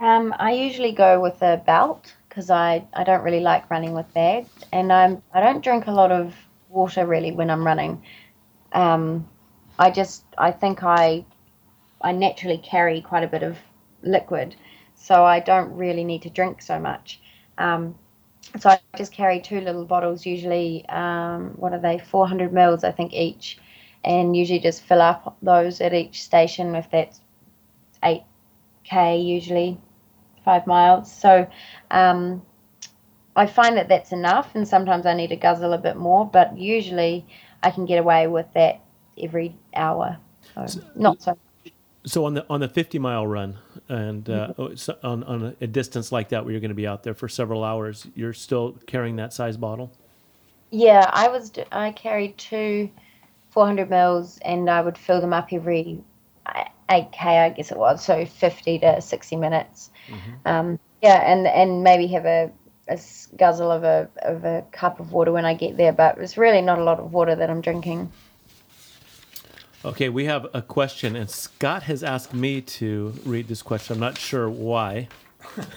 [0.00, 4.12] Um, I usually go with a belt because I, I don't really like running with
[4.12, 6.34] bags, and I'm I don't drink a lot of
[6.68, 8.02] water really when I'm running.
[8.74, 9.28] Um,
[9.78, 11.24] I just I think I
[12.00, 13.58] I naturally carry quite a bit of
[14.02, 14.56] liquid,
[14.94, 17.20] so I don't really need to drink so much.
[17.56, 17.94] Um,
[18.58, 22.92] so I just carry two little bottles, usually, um, what are they, 400 mils, I
[22.92, 23.58] think, each,
[24.04, 27.20] and usually just fill up those at each station if that's
[28.02, 29.78] 8k, usually,
[30.44, 31.10] five miles.
[31.12, 31.46] So
[31.90, 32.42] um,
[33.34, 36.56] I find that that's enough, and sometimes I need to guzzle a bit more, but
[36.56, 37.26] usually
[37.64, 38.80] I can get away with that
[39.18, 40.18] every hour.
[40.54, 41.38] So, so not so
[42.06, 43.56] so on the on the 50 mile run
[43.88, 45.06] and uh, mm-hmm.
[45.06, 47.64] on on a distance like that where you're going to be out there for several
[47.64, 49.90] hours, you're still carrying that size bottle.
[50.70, 51.52] Yeah, I was.
[51.72, 52.90] I carried two
[53.50, 56.00] 400 mils, and I would fill them up every
[56.90, 59.90] 8k, I guess it was, so 50 to 60 minutes.
[60.08, 60.32] Mm-hmm.
[60.44, 62.50] Um, yeah, and and maybe have a,
[62.88, 62.98] a
[63.36, 66.60] guzzle of a of a cup of water when I get there, but it's really
[66.60, 68.10] not a lot of water that I'm drinking.
[69.84, 73.94] Okay, we have a question, and Scott has asked me to read this question.
[73.94, 75.08] I'm not sure why.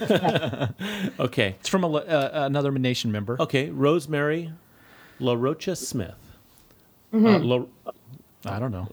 [1.20, 1.56] okay.
[1.60, 3.36] It's from a, uh, another Nation member.
[3.38, 4.50] Okay, Rosemary
[5.20, 6.14] La Rocha Smith.
[7.12, 7.26] Mm-hmm.
[7.26, 7.64] Uh, La,
[8.46, 8.88] I don't know.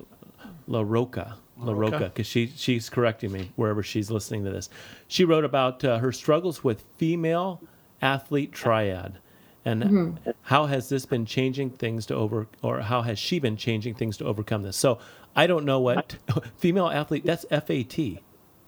[0.68, 1.38] La Roca.
[1.58, 4.70] La Roca, because she, she's correcting me wherever she's listening to this.
[5.08, 7.62] She wrote about uh, her struggles with female
[8.02, 9.20] athlete triad.
[9.64, 10.32] And mm-hmm.
[10.44, 14.18] how has this been changing things to over, or how has she been changing things
[14.18, 14.78] to overcome this?
[14.78, 15.00] So
[15.36, 16.18] I don't know what
[16.58, 17.26] female athlete.
[17.26, 18.20] That's FAT.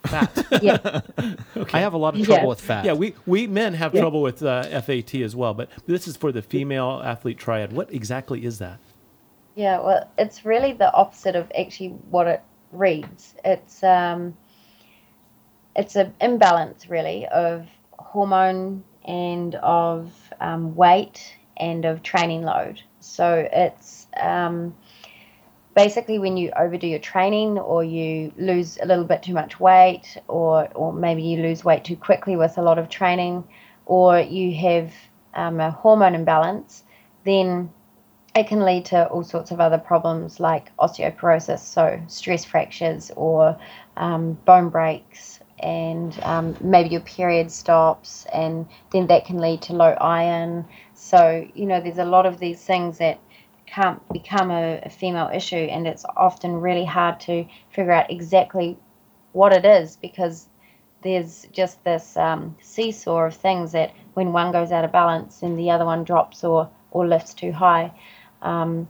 [0.05, 0.47] Fat.
[0.61, 1.01] yeah.
[1.57, 1.77] okay.
[1.77, 2.47] I have a lot of trouble yeah.
[2.47, 2.85] with fat.
[2.85, 4.01] Yeah, we, we men have yeah.
[4.01, 7.73] trouble with uh, FAT as well, but this is for the female athlete triad.
[7.73, 8.79] What exactly is that?
[9.55, 13.35] Yeah, well, it's really the opposite of actually what it reads.
[13.43, 14.37] It's um,
[15.75, 17.67] it's an imbalance really of
[17.97, 22.81] hormone and of um, weight and of training load.
[22.99, 24.75] So it's um,
[25.75, 30.17] basically when you overdo your training or you lose a little bit too much weight
[30.27, 33.43] or, or maybe you lose weight too quickly with a lot of training
[33.85, 34.91] or you have
[35.33, 36.83] um, a hormone imbalance,
[37.23, 37.71] then
[38.35, 43.57] it can lead to all sorts of other problems like osteoporosis, so stress fractures or
[43.95, 49.73] um, bone breaks and um, maybe your period stops, and then that can lead to
[49.73, 50.65] low iron.
[50.93, 53.19] So, you know, there's a lot of these things that
[53.65, 58.77] can't become a, a female issue, and it's often really hard to figure out exactly
[59.33, 60.47] what it is because
[61.03, 65.55] there's just this um, seesaw of things that when one goes out of balance, then
[65.55, 67.91] the other one drops or, or lifts too high.
[68.41, 68.87] Um,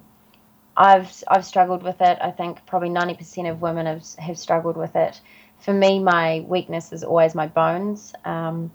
[0.78, 2.20] I've I've struggled with it.
[2.22, 5.20] I think probably 90% of women have have struggled with it
[5.60, 8.14] for me, my weakness is always my bones.
[8.26, 8.72] Um,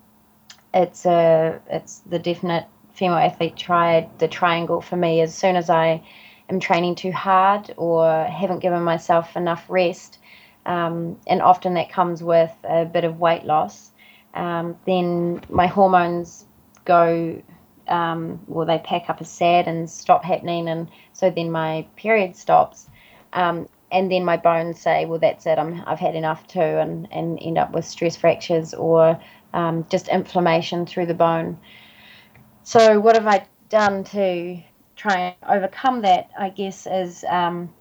[0.74, 5.20] it's a it's the definite female athlete triad, the triangle for me.
[5.20, 6.02] As soon as I
[6.48, 10.18] am training too hard or haven't given myself enough rest,
[10.66, 13.90] um, and often that comes with a bit of weight loss,
[14.34, 16.46] um, then my hormones
[16.84, 17.42] go.
[17.88, 22.36] Um, well, they pack up a sad and stop happening, and so then my period
[22.36, 22.88] stops.
[23.32, 25.58] Um, and then my bones say, well, that's it.
[25.58, 29.20] I'm, I've had enough too, and, and end up with stress fractures or
[29.54, 31.58] um, just inflammation through the bone.
[32.64, 34.62] So, what have I done to
[34.96, 36.30] try and overcome that?
[36.38, 37.72] I guess is um,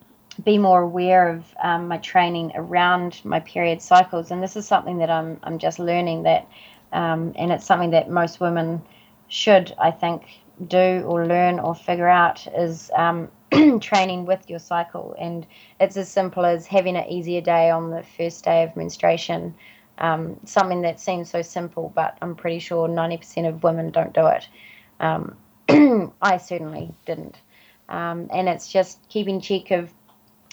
[0.43, 4.97] be more aware of um, my training around my period cycles, and this is something
[4.99, 6.47] that I'm I'm just learning that,
[6.91, 8.81] um, and it's something that most women
[9.27, 10.23] should, I think,
[10.67, 13.29] do or learn or figure out is um,
[13.81, 15.15] training with your cycle.
[15.19, 15.45] And
[15.79, 19.55] it's as simple as having an easier day on the first day of menstruation.
[19.97, 24.27] Um, something that seems so simple, but I'm pretty sure 90% of women don't do
[24.27, 24.47] it.
[24.99, 25.35] Um,
[26.21, 27.37] I certainly didn't.
[27.89, 29.91] Um, and it's just keeping check of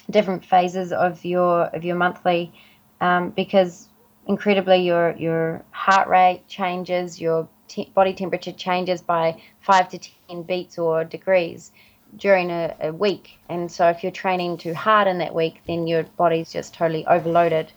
[0.09, 2.51] different phases of your of your monthly,
[2.99, 3.87] um, because
[4.27, 10.43] incredibly your your heart rate changes, your te- body temperature changes by five to ten
[10.43, 11.71] beats or degrees
[12.17, 13.37] during a, a, week.
[13.47, 17.05] And so if you're training too hard in that week, then your body's just totally
[17.05, 17.71] overloaded.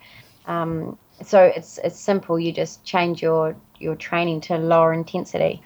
[0.47, 2.41] Um, so it's it's simple.
[2.41, 5.63] You just change your your training to lower intensity.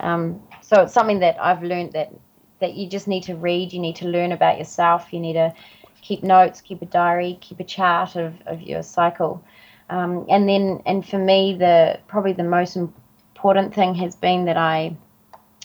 [0.00, 2.12] Um, so it's something that I've learned that
[2.60, 3.72] that you just need to read.
[3.72, 5.12] You need to learn about yourself.
[5.12, 5.54] You need to
[6.02, 9.42] keep notes, keep a diary, keep a chart of, of your cycle.
[9.90, 13.07] Um, and then, and for me, the probably the most important
[13.74, 14.96] thing has been that I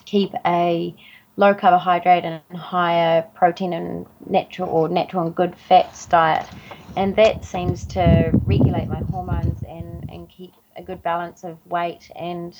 [0.05, 0.95] keep a
[1.37, 6.49] low carbohydrate and higher protein and natural or natural and good fats diet,
[6.95, 12.09] and that seems to regulate my hormones and and keep a good balance of weight
[12.15, 12.55] and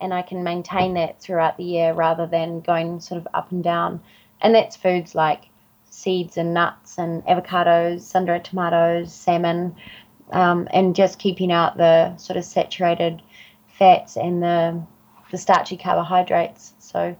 [0.00, 3.64] and I can maintain that throughout the year rather than going sort of up and
[3.64, 4.00] down.
[4.42, 5.44] And that's foods like
[5.88, 9.74] seeds and nuts and avocados, sun-dried tomatoes, salmon,
[10.32, 13.22] um, and just keeping out the sort of saturated
[13.78, 14.82] fats and the
[15.30, 16.74] the starchy carbohydrates.
[16.78, 17.16] So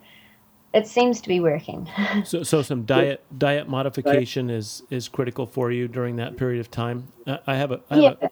[0.73, 1.89] it seems to be working.
[2.25, 6.71] so, so some diet diet modification is is critical for you during that period of
[6.71, 7.09] time.
[7.47, 8.29] I have a I have, yeah.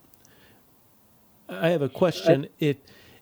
[1.49, 2.49] a, I have a question.
[2.59, 2.77] If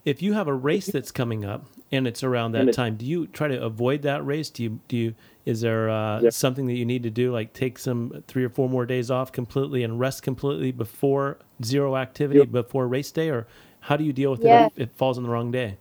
[0.04, 3.26] if you have a race that's coming up and it's around that time, do you
[3.28, 4.50] try to avoid that race?
[4.50, 6.30] Do you do you is there uh, yeah.
[6.30, 9.32] something that you need to do, like take some three or four more days off
[9.32, 12.52] completely and rest completely before zero activity yep.
[12.52, 13.46] before race day, or
[13.82, 14.66] how do you deal with yeah.
[14.66, 15.76] it if it falls on the wrong day?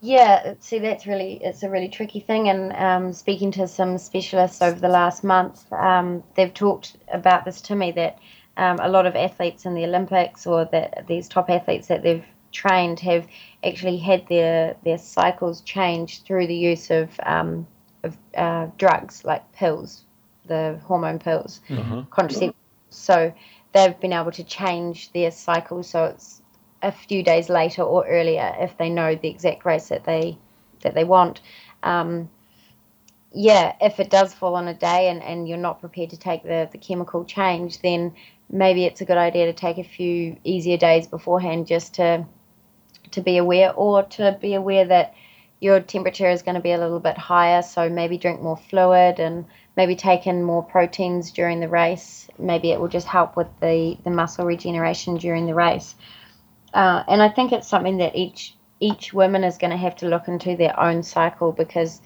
[0.00, 2.48] Yeah, see, that's really it's a really tricky thing.
[2.48, 7.60] And um, speaking to some specialists over the last month, um, they've talked about this
[7.62, 8.18] to me that
[8.56, 12.24] um, a lot of athletes in the Olympics or that these top athletes that they've
[12.52, 13.26] trained have
[13.62, 17.66] actually had their their cycles changed through the use of um,
[18.02, 20.04] of uh, drugs like pills,
[20.46, 22.00] the hormone pills, mm-hmm.
[22.10, 22.54] contraceptives.
[22.88, 23.34] So
[23.72, 26.40] they've been able to change their cycle so it's
[26.82, 30.38] a few days later or earlier if they know the exact race that they
[30.82, 31.40] that they want.
[31.82, 32.30] Um,
[33.32, 36.42] yeah, if it does fall on a day and, and you're not prepared to take
[36.42, 38.14] the, the chemical change, then
[38.48, 42.26] maybe it's a good idea to take a few easier days beforehand just to
[43.12, 45.14] to be aware or to be aware that
[45.60, 47.60] your temperature is going to be a little bit higher.
[47.60, 49.44] So maybe drink more fluid and
[49.76, 52.28] maybe take in more proteins during the race.
[52.38, 55.94] Maybe it will just help with the, the muscle regeneration during the race
[56.74, 60.08] uh, and I think it's something that each each woman is going to have to
[60.08, 62.00] look into their own cycle because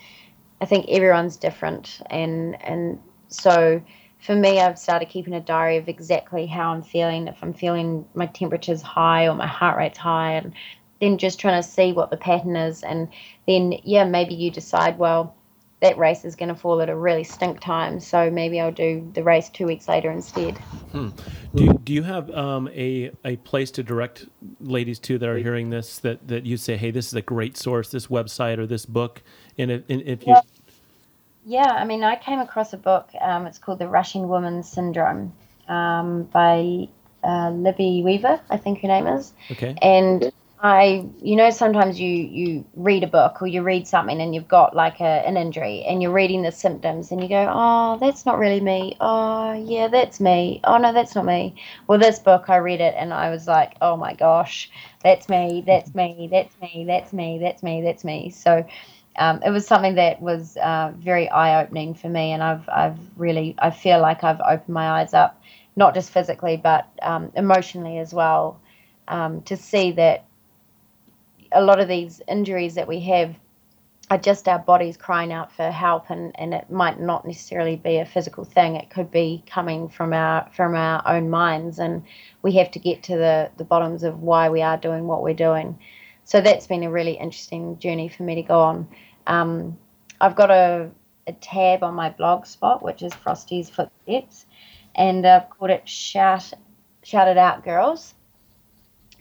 [0.60, 2.98] I think everyone's different, and and
[3.28, 3.82] so
[4.18, 7.28] for me, I've started keeping a diary of exactly how I'm feeling.
[7.28, 10.54] If I'm feeling my temperature's high or my heart rate's high, and
[11.00, 13.08] then just trying to see what the pattern is, and
[13.46, 15.34] then yeah, maybe you decide well
[15.80, 18.00] that race is going to fall at a really stink time.
[18.00, 20.56] So maybe I'll do the race two weeks later instead.
[20.92, 21.10] Hmm.
[21.54, 24.26] Do, do you have um, a, a place to direct
[24.60, 27.56] ladies to that are hearing this that, that you say, hey, this is a great
[27.56, 29.22] source, this website or this book?
[29.58, 30.32] And if, and if you.
[30.34, 30.40] Yeah.
[31.44, 33.10] yeah, I mean, I came across a book.
[33.20, 35.32] Um, it's called The Rushing Woman Syndrome
[35.68, 36.88] um, by
[37.22, 39.32] uh, Libby Weaver, I think her name is.
[39.50, 39.74] Okay.
[39.80, 40.32] And
[40.64, 44.48] I, you know, sometimes you you read a book or you read something and you've
[44.48, 48.26] got like a, an injury and you're reading the symptoms and you go, oh, that's
[48.26, 48.96] not really me.
[49.00, 50.62] Oh, yeah, that's me.
[50.64, 51.56] Oh no, that's not me.
[51.86, 54.70] Well, this book I read it and I was like, oh my gosh,
[55.02, 55.62] that's me.
[55.66, 56.28] That's me.
[56.32, 56.84] That's me.
[56.88, 57.38] That's me.
[57.40, 57.82] That's me.
[57.82, 58.30] That's me.
[58.30, 58.66] So.
[59.16, 62.98] Um, it was something that was uh, very eye opening for me, and I've I've
[63.16, 65.40] really I feel like I've opened my eyes up,
[65.76, 68.60] not just physically but um, emotionally as well,
[69.08, 70.24] um, to see that
[71.54, 73.34] a lot of these injuries that we have
[74.10, 77.96] are just our bodies crying out for help and, and it might not necessarily be
[77.96, 78.76] a physical thing.
[78.76, 82.02] It could be coming from our from our own minds and
[82.42, 85.34] we have to get to the the bottoms of why we are doing what we're
[85.34, 85.78] doing.
[86.24, 88.88] So that's been a really interesting journey for me to go on.
[89.26, 89.78] Um,
[90.20, 90.90] i've got a,
[91.26, 94.46] a tab on my blog spot which is frosty's footsteps
[94.94, 96.52] and i've called it shout
[97.02, 98.13] shout it out girls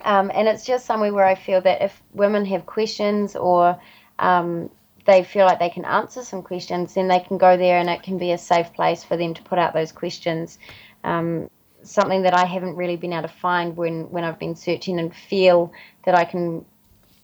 [0.04, 3.80] um, and it's just somewhere where I feel that if women have questions or
[4.18, 4.70] um,
[5.06, 8.02] they feel like they can answer some questions, then they can go there and it
[8.02, 10.58] can be a safe place for them to put out those questions.
[11.04, 11.50] Um,
[11.82, 15.14] something that I haven't really been able to find when, when I've been searching and
[15.14, 15.72] feel
[16.04, 16.64] that I can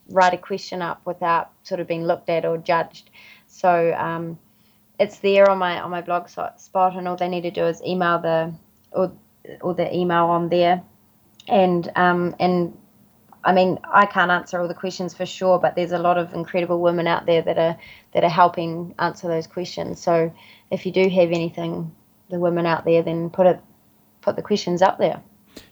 [0.09, 3.11] write a question up without sort of being looked at or judged.
[3.47, 4.39] So um,
[4.99, 7.83] it's there on my on my blog spot, and all they need to do is
[7.83, 8.53] email the
[8.93, 9.13] or
[9.61, 10.83] or the email on there
[11.49, 12.77] and um, and
[13.45, 16.35] I mean, I can't answer all the questions for sure, but there's a lot of
[16.35, 17.77] incredible women out there that are
[18.13, 20.01] that are helping answer those questions.
[20.01, 20.33] So
[20.71, 21.95] if you do have anything,
[22.29, 23.61] the women out there, then put it
[24.21, 25.23] put the questions up there.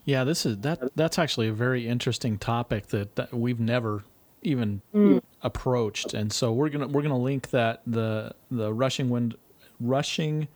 [0.05, 4.05] Yeah, this is that that's actually a very interesting topic that, that we've never
[4.43, 5.21] even mm.
[5.43, 9.37] approached, and so we're gonna we're gonna link that the the rushing wind
[9.79, 10.49] rushing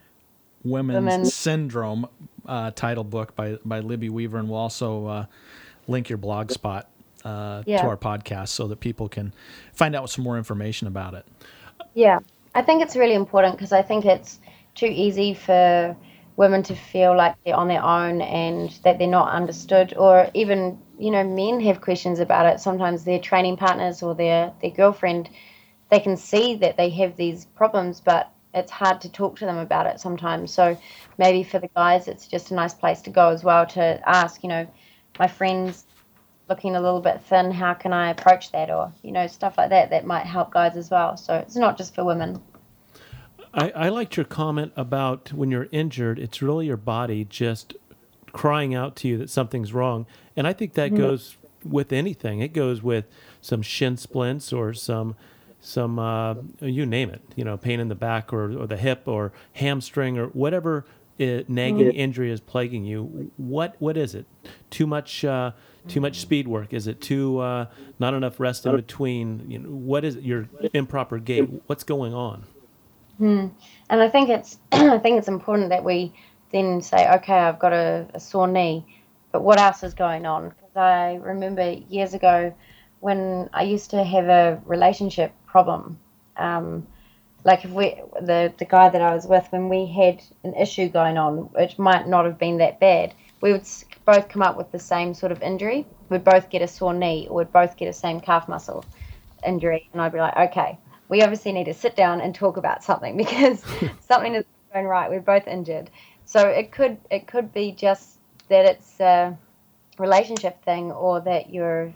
[0.65, 1.25] women's Women.
[1.27, 2.09] syndrome
[2.47, 5.27] uh, title book by by Libby Weaver, and we'll also uh,
[5.87, 6.89] link your blog spot
[7.25, 7.83] uh, yeah.
[7.83, 9.33] to our podcast so that people can
[9.73, 11.27] find out some more information about it.
[11.95, 12.21] Yeah,
[12.55, 14.39] I think it's really important because I think it's
[14.75, 15.97] too easy for
[16.37, 20.79] women to feel like they're on their own and that they're not understood or even
[20.99, 25.29] you know men have questions about it sometimes their training partners or their their girlfriend
[25.91, 29.59] they can see that they have these problems but it's hard to talk to them
[29.59, 30.77] about it sometimes so
[31.19, 34.43] maybe for the guys it's just a nice place to go as well to ask
[34.43, 34.67] you know
[35.19, 35.87] my friends
[36.49, 39.71] looking a little bit thin how can i approach that or you know stuff like
[39.71, 42.41] that that might help guys as well so it's not just for women
[43.55, 47.75] I, I liked your comment about when you're injured, it's really your body just
[48.33, 50.07] crying out to you that something's wrong.
[50.37, 51.03] And I think that mm-hmm.
[51.03, 52.41] goes with anything.
[52.41, 53.07] It goes with
[53.41, 55.17] some shin splints or some
[55.63, 59.05] some uh, you name it, you know, pain in the back or, or the hip
[59.07, 60.85] or hamstring or whatever
[61.19, 61.97] it, nagging mm-hmm.
[61.97, 63.31] injury is plaguing you.
[63.37, 64.27] What what is it?
[64.71, 65.53] Too much uh,
[65.87, 66.73] too much speed work?
[66.73, 67.67] Is it too uh,
[68.01, 69.49] not enough rest in between?
[69.49, 70.25] You know, what is it?
[70.25, 71.49] Your improper gait?
[71.67, 72.45] What's going on?
[73.19, 73.47] Hmm.
[73.89, 76.13] And I think it's I think it's important that we
[76.51, 78.85] then say, okay, I've got a, a sore knee,
[79.31, 80.49] but what else is going on?
[80.49, 82.53] Because I remember years ago
[83.03, 85.99] when I used to have a relationship problem.
[86.37, 86.87] Um,
[87.43, 90.89] like if we the the guy that I was with when we had an issue
[90.89, 93.67] going on, which might not have been that bad, we would
[94.05, 95.85] both come up with the same sort of injury.
[96.11, 98.85] We'd both get a sore knee, or we'd both get a same calf muscle
[99.45, 100.79] injury, and I'd be like, okay,
[101.09, 103.65] we obviously need to sit down and talk about something because
[104.01, 105.11] something is going right.
[105.11, 105.91] We're both injured,
[106.25, 109.37] so it could it could be just that it's a
[109.99, 111.93] relationship thing, or that you're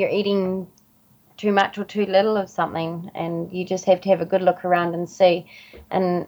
[0.00, 0.66] you're eating
[1.36, 4.42] too much or too little of something, and you just have to have a good
[4.42, 5.46] look around and see.
[5.90, 6.26] And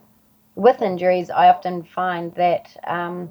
[0.54, 3.30] with injuries, I often find that um,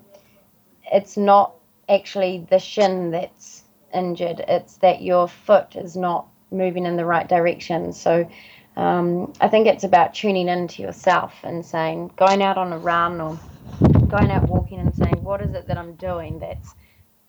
[0.92, 1.54] it's not
[1.88, 3.64] actually the shin that's
[3.94, 7.94] injured; it's that your foot is not moving in the right direction.
[7.94, 8.30] So
[8.76, 13.22] um, I think it's about tuning into yourself and saying, going out on a run
[13.22, 13.40] or
[14.08, 16.76] going out walking and saying, what is it that I'm doing that's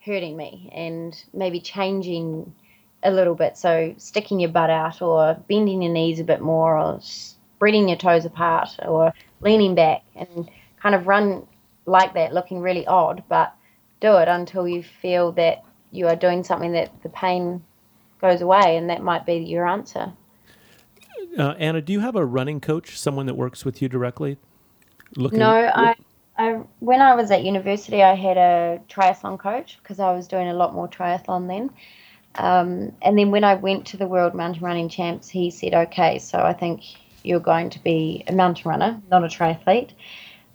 [0.04, 0.70] hurting me?
[0.74, 2.54] And maybe changing
[3.02, 3.56] a little bit.
[3.56, 7.98] So sticking your butt out or bending your knees a bit more or spreading your
[7.98, 10.50] toes apart or leaning back and
[10.80, 11.46] kind of run
[11.86, 13.54] like that, looking really odd, but
[14.00, 17.62] do it until you feel that you are doing something that the pain
[18.20, 20.12] goes away, and that might be your answer.
[21.38, 24.38] Uh, Anna, do you have a running coach, someone that works with you directly?
[25.16, 25.94] Looking no, I,
[26.38, 30.48] I when I was at university, I had a triathlon coach because I was doing
[30.48, 31.70] a lot more triathlon then.
[32.34, 36.18] Um, and then when I went to the World Mountain Running Champs, he said, "Okay,
[36.18, 36.82] so I think
[37.22, 39.90] you're going to be a mountain runner, not a triathlete."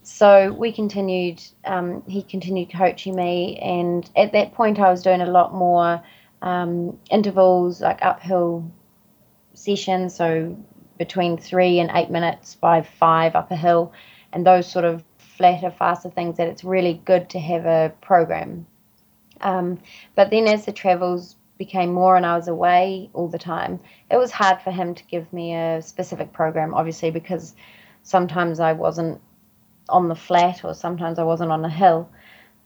[0.04, 1.44] So we continued.
[1.66, 6.02] Um, he continued coaching me, and at that point, I was doing a lot more
[6.42, 8.72] um, intervals, like uphill
[9.54, 10.16] sessions.
[10.16, 10.56] so
[10.98, 13.94] between three and eight minutes by five up a hill,
[14.34, 18.66] and those sort of flatter, faster things that it's really good to have a program.
[19.42, 19.80] Um,
[20.16, 23.80] but then as the travels became more and I was away all the time,
[24.12, 27.55] it was hard for him to give me a specific program, obviously, because
[28.03, 29.22] sometimes I wasn't
[29.89, 32.10] on the flat or sometimes I wasn't on a hill.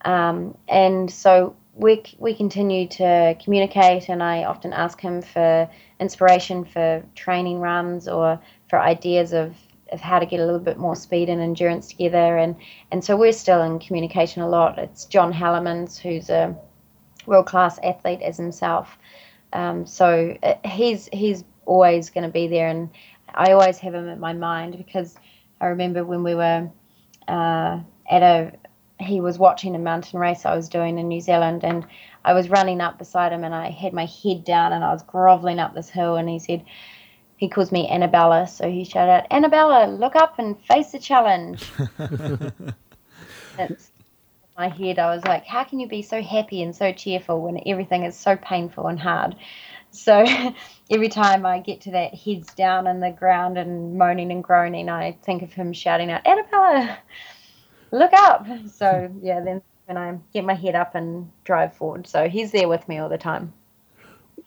[0.03, 5.69] Um, and so we we continue to communicate, and I often ask him for
[5.99, 8.39] inspiration for training runs or
[8.69, 9.55] for ideas of,
[9.91, 12.37] of how to get a little bit more speed and endurance together.
[12.37, 12.55] And
[12.91, 14.79] and so we're still in communication a lot.
[14.79, 16.55] It's John Hellemans who's a
[17.25, 18.97] world class athlete as himself.
[19.53, 22.89] Um, so uh, he's he's always going to be there, and
[23.33, 25.15] I always have him in my mind because
[25.59, 26.69] I remember when we were
[27.27, 28.53] uh, at a
[28.99, 31.85] he was watching a mountain race I was doing in New Zealand, and
[32.23, 35.03] I was running up beside him, and I had my head down, and I was
[35.03, 36.63] groveling up this hill, and he said,
[37.37, 41.63] he calls me Annabella, so he shouted out, Annabella, look up and face the challenge.
[43.59, 43.90] It's
[44.61, 47.59] my head, I was like, how can you be so happy and so cheerful when
[47.65, 49.35] everything is so painful and hard?
[49.89, 50.23] So
[50.91, 54.87] every time I get to that heads down in the ground and moaning and groaning,
[54.87, 56.99] I think of him shouting out, Annabella,
[57.91, 58.45] look up.
[58.71, 62.05] So yeah, then when I get my head up and drive forward.
[62.05, 63.53] So he's there with me all the time.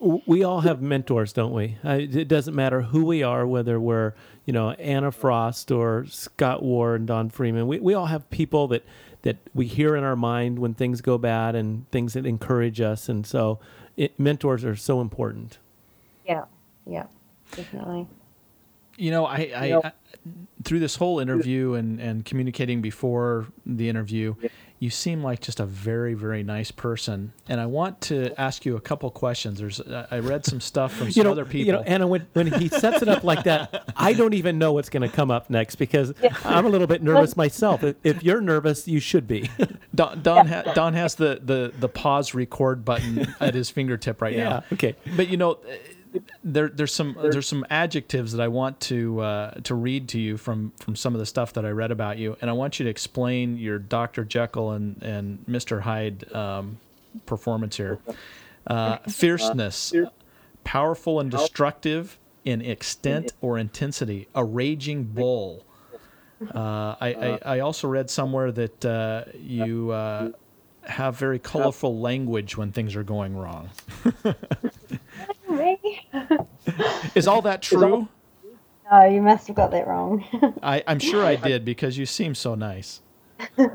[0.01, 1.79] We all have mentors, don't we?
[1.83, 6.97] It doesn't matter who we are, whether we're, you know, Anna Frost or Scott Warr,
[6.97, 7.67] and Don Freeman.
[7.67, 8.85] We, we all have people that,
[9.25, 13.09] that we hear in our mind when things go bad and things that encourage us.
[13.09, 13.59] And so
[13.97, 15.59] it, mentors are so important.
[16.27, 16.45] Yeah,
[16.87, 17.07] yeah,
[17.53, 18.07] definitely.
[18.97, 19.93] you know, I, I, I,
[20.62, 24.35] through this whole interview and and communicating before the interview,
[24.79, 28.77] you seem like just a very very nice person, and I want to ask you
[28.77, 29.59] a couple questions.
[29.59, 31.66] There's uh, I read some stuff from some you know, other people.
[31.66, 34.72] You know, Anna, when, when he sets it up like that, I don't even know
[34.72, 36.37] what's going to come up next because yeah.
[36.45, 37.83] I'm a little bit nervous myself.
[37.83, 39.51] If, if you're nervous, you should be.
[39.95, 44.35] Don Don, ha- Don has the, the the pause record button at his fingertip right
[44.35, 44.64] yeah, now.
[44.72, 45.59] Okay, but you know
[46.43, 50.37] there, there's some there's some adjectives that I want to uh, to read to you
[50.37, 52.85] from from some of the stuff that I read about you, and I want you
[52.85, 54.25] to explain your Dr.
[54.25, 55.81] Jekyll and and Mr.
[55.81, 56.79] Hyde um,
[57.27, 57.99] performance here.
[58.67, 59.93] Uh, fierceness,
[60.65, 65.65] powerful and destructive in extent or intensity, a raging bull.
[66.55, 70.31] Uh, I, I, I also read somewhere that uh, you uh,
[70.83, 73.71] have very colorful language when things are going wrong.
[77.14, 78.09] Is all that true?
[78.91, 80.24] No, you must have got that wrong.
[80.62, 83.01] I, I'm sure I did because you seem so nice.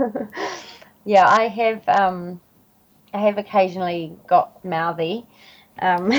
[1.06, 1.88] yeah, I have.
[1.90, 2.40] Um,
[3.14, 5.26] I have occasionally got mouthy.
[5.82, 6.12] Um,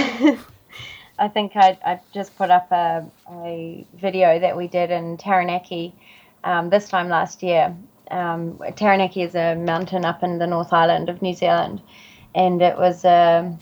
[1.19, 5.95] I think I, I just put up a, a video that we did in Taranaki
[6.43, 7.77] um, this time last year.
[8.11, 11.81] Um, Taranaki is a mountain up in the North Island of New Zealand,
[12.35, 13.57] and it was a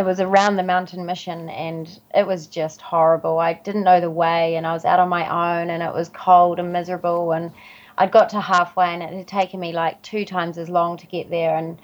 [0.00, 3.38] it was around the mountain mission and it was just horrible.
[3.38, 6.08] I didn't know the way and I was out on my own and it was
[6.08, 7.52] cold and miserable and
[7.98, 11.06] I'd got to halfway and it had taken me like two times as long to
[11.06, 11.78] get there and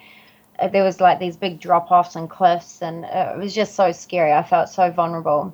[0.58, 3.92] uh, there was like these big drop offs and cliffs and it was just so
[3.92, 4.32] scary.
[4.32, 5.52] I felt so vulnerable.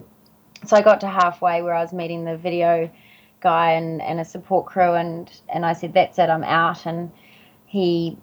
[0.65, 2.89] So I got to halfway where I was meeting the video
[3.41, 7.11] guy and, and a support crew and, and I said, That's it, I'm out and
[7.67, 8.19] he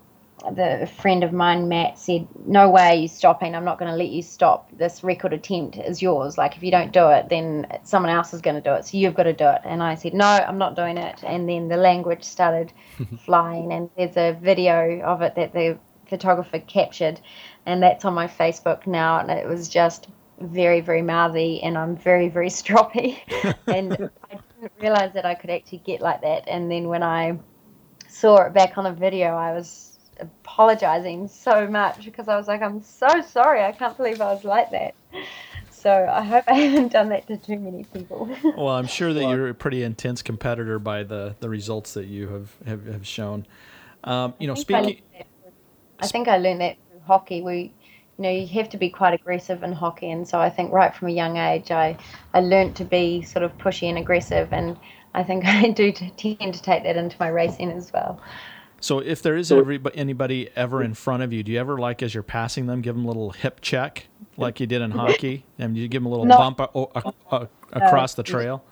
[0.56, 3.56] the friend of mine, Matt, said, "No way, are you stopping.
[3.56, 4.70] I'm not going to let you stop.
[4.78, 6.38] This record attempt is yours.
[6.38, 8.86] Like if you don't do it, then someone else is going to do it.
[8.86, 11.48] So you've got to do it." And I said, "No, I'm not doing it." And
[11.48, 12.74] then the language started
[13.26, 15.78] flying, and there's a video of it that the
[16.08, 17.20] photographer captured,
[17.66, 19.20] and that's on my Facebook now.
[19.20, 20.08] And it was just
[20.40, 23.20] very, very mouthy, and I'm very, very stroppy,
[23.68, 26.48] and I didn't realize that I could actually get like that.
[26.48, 27.40] And then when I
[28.08, 29.89] saw it back on a video, I was
[30.20, 33.63] apologizing so much because I was like, I'm so sorry.
[33.63, 34.95] I can't believe I was like that.
[35.72, 38.30] So I hope I haven't done that to too many people.
[38.57, 42.28] well, I'm sure that you're a pretty intense competitor by the, the results that you
[42.28, 43.45] have, have, have shown.
[44.03, 45.01] Um, you know, speaking.
[45.17, 45.26] I,
[45.99, 47.41] I think I learned that through hockey.
[47.41, 47.74] We,
[48.17, 50.93] you know, you have to be quite aggressive in hockey, and so I think right
[50.93, 51.97] from a young age, I,
[52.34, 54.78] I learned to be sort of pushy and aggressive, and
[55.13, 58.22] I think I do tend to take that into my racing as well.
[58.82, 62.14] So if there is anybody ever in front of you, do you ever like as
[62.14, 64.08] you're passing them, give them a little hip check
[64.38, 66.38] like you did in hockey, and you give them a little no.
[66.38, 68.64] bump a, a, a, across the trail?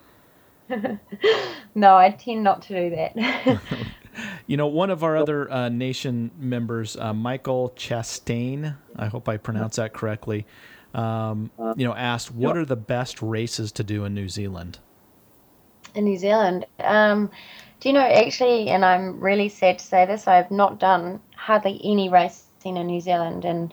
[1.75, 3.61] no, I tend not to do that.
[4.47, 9.37] you know, one of our other uh, nation members, uh, Michael Chastain, I hope I
[9.37, 10.45] pronounced that correctly.
[10.93, 14.79] Um, you know, asked, "What are the best races to do in New Zealand?"
[15.93, 17.29] In New Zealand, um,
[17.79, 21.19] do you know, actually, and I'm really sad to say this, I have not done
[21.35, 23.71] hardly any racing in New Zealand, and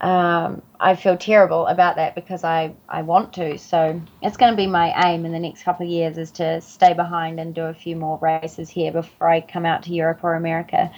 [0.00, 3.58] um, I feel terrible about that because I, I want to.
[3.58, 6.60] So it's going to be my aim in the next couple of years is to
[6.60, 10.20] stay behind and do a few more races here before I come out to Europe
[10.22, 10.90] or America.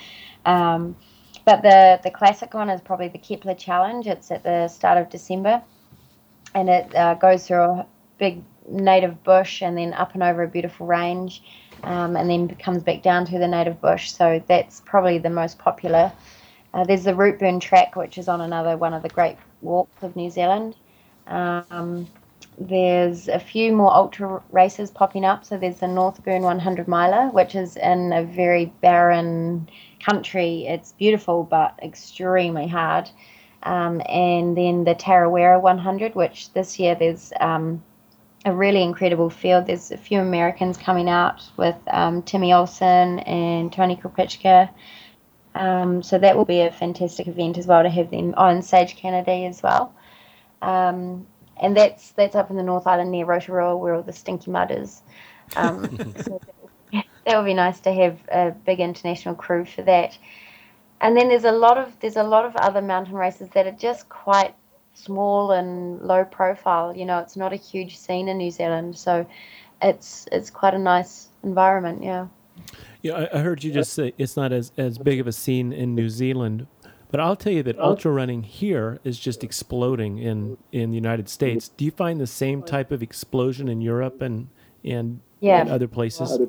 [0.44, 0.96] Um,
[1.44, 4.06] but the, the classic one is probably the Kepler Challenge.
[4.06, 5.62] It's at the start of December,
[6.54, 7.86] and it uh, goes through a
[8.18, 11.42] big native bush and then up and over a beautiful range
[11.84, 14.12] um, and then comes back down to the native bush.
[14.12, 16.12] So that's probably the most popular.
[16.74, 20.14] Uh, there's the Routeburn track, which is on another one of the great walks of
[20.16, 20.76] New Zealand.
[21.26, 22.06] Um,
[22.58, 25.44] there's a few more ultra races popping up.
[25.44, 29.68] So there's the Northburn 100 miler, which is in a very barren
[30.00, 30.66] country.
[30.66, 33.10] It's beautiful but extremely hard.
[33.62, 37.82] Um, and then the Tarawera 100, which this year there's um,
[38.46, 39.66] a really incredible field.
[39.66, 44.70] There's a few Americans coming out with um, Timmy Olson and Tony Krupicka.
[45.56, 48.96] Um, so that will be a fantastic event as well to have them on Sage
[48.96, 49.92] Canaday as well.
[50.62, 51.26] Um,
[51.60, 54.70] and that's that's up in the North Island near Rotorua where all the stinky mud
[54.70, 55.02] is.
[55.56, 56.40] Um, so
[56.92, 60.16] that would be nice to have a big international crew for that.
[61.00, 63.72] And then there's a lot of there's a lot of other mountain races that are
[63.72, 64.54] just quite
[64.96, 66.96] small and low profile.
[66.96, 69.26] You know, it's not a huge scene in New Zealand, so
[69.82, 72.02] it's it's quite a nice environment.
[72.02, 72.26] Yeah.
[73.02, 75.94] Yeah, I, heard you just say it's not as as big of a scene in
[75.94, 76.66] New Zealand,
[77.10, 81.28] but I'll tell you that ultra running here is just exploding in in the United
[81.28, 81.68] States.
[81.68, 84.48] Do you find the same type of explosion in Europe and
[84.86, 85.60] and, Yeah.
[85.60, 86.40] and other places.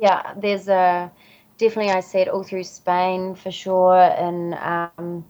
[0.00, 1.10] Yeah, there's a
[1.58, 5.24] definitely I see it all through Spain for sure, and um,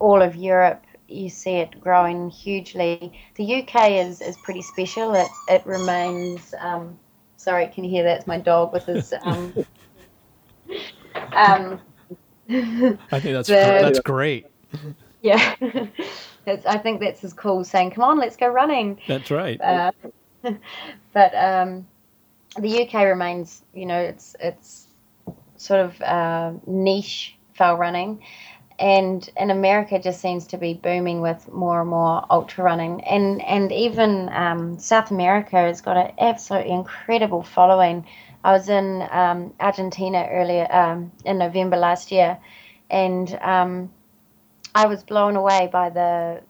[0.00, 0.84] all of Europe.
[1.08, 3.12] You see it growing hugely.
[3.36, 5.14] The UK is, is pretty special.
[5.14, 6.54] It it remains.
[6.60, 6.98] Um,
[7.36, 8.18] sorry, can you hear that?
[8.18, 9.12] It's my dog with his.
[9.22, 9.54] Um,
[11.32, 11.80] um,
[12.50, 14.46] I think that's The- that's great.
[15.22, 15.54] yeah,
[16.46, 19.60] it's, I think that's his call saying, "Come on, let's go running." That's right.
[19.60, 19.92] Uh,
[21.12, 21.86] but um,
[22.58, 24.86] the UK remains, you know, it's it's
[25.56, 28.22] sort of uh, niche fell running,
[28.78, 33.42] and and America just seems to be booming with more and more ultra running, and
[33.42, 38.06] and even um, South America has got an absolutely incredible following.
[38.44, 42.38] I was in um, Argentina earlier um, in November last year,
[42.90, 43.90] and um,
[44.74, 46.40] I was blown away by the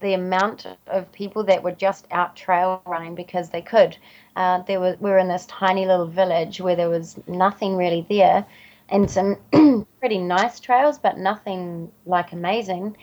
[0.00, 3.96] the amount of people that were just out trail running because they could.
[4.36, 8.04] Uh, there was we were in this tiny little village where there was nothing really
[8.10, 8.44] there,
[8.92, 9.36] and some
[9.98, 12.96] pretty nice trails, but nothing like amazing.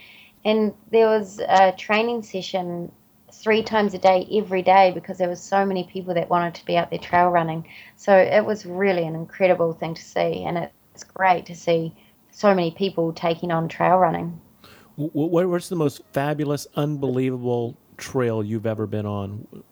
[0.45, 2.91] And there was a training session
[3.33, 6.65] three times a day every day because there was so many people that wanted to
[6.65, 7.67] be out there trail running.
[7.97, 11.93] So it was really an incredible thing to see, and it's great to see
[12.31, 14.39] so many people taking on trail running.
[14.95, 19.63] What's the most fabulous, unbelievable trail you've ever been on?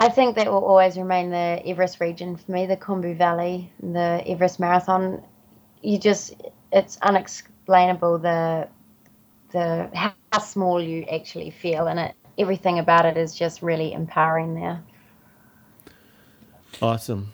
[0.00, 4.22] I think that will always remain the Everest region for me, the Khumbu Valley, the
[4.24, 5.22] Everest Marathon.
[5.82, 6.34] You just,
[6.72, 8.68] it's unexplainable the
[9.50, 14.54] the how small you actually feel, and it everything about it is just really empowering
[14.54, 14.82] there.
[16.80, 17.32] Awesome.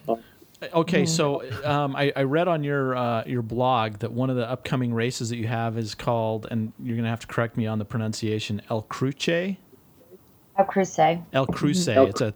[0.72, 4.48] Okay, so um, I, I read on your uh, your blog that one of the
[4.48, 7.66] upcoming races that you have is called, and you're going to have to correct me
[7.66, 9.56] on the pronunciation, El Cruce.
[10.56, 10.98] El Cruce.
[11.32, 11.88] El Cruce.
[11.88, 12.32] It's a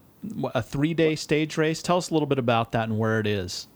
[0.55, 1.83] a three day stage race.
[1.83, 3.69] Tell us a little bit about that and where it is.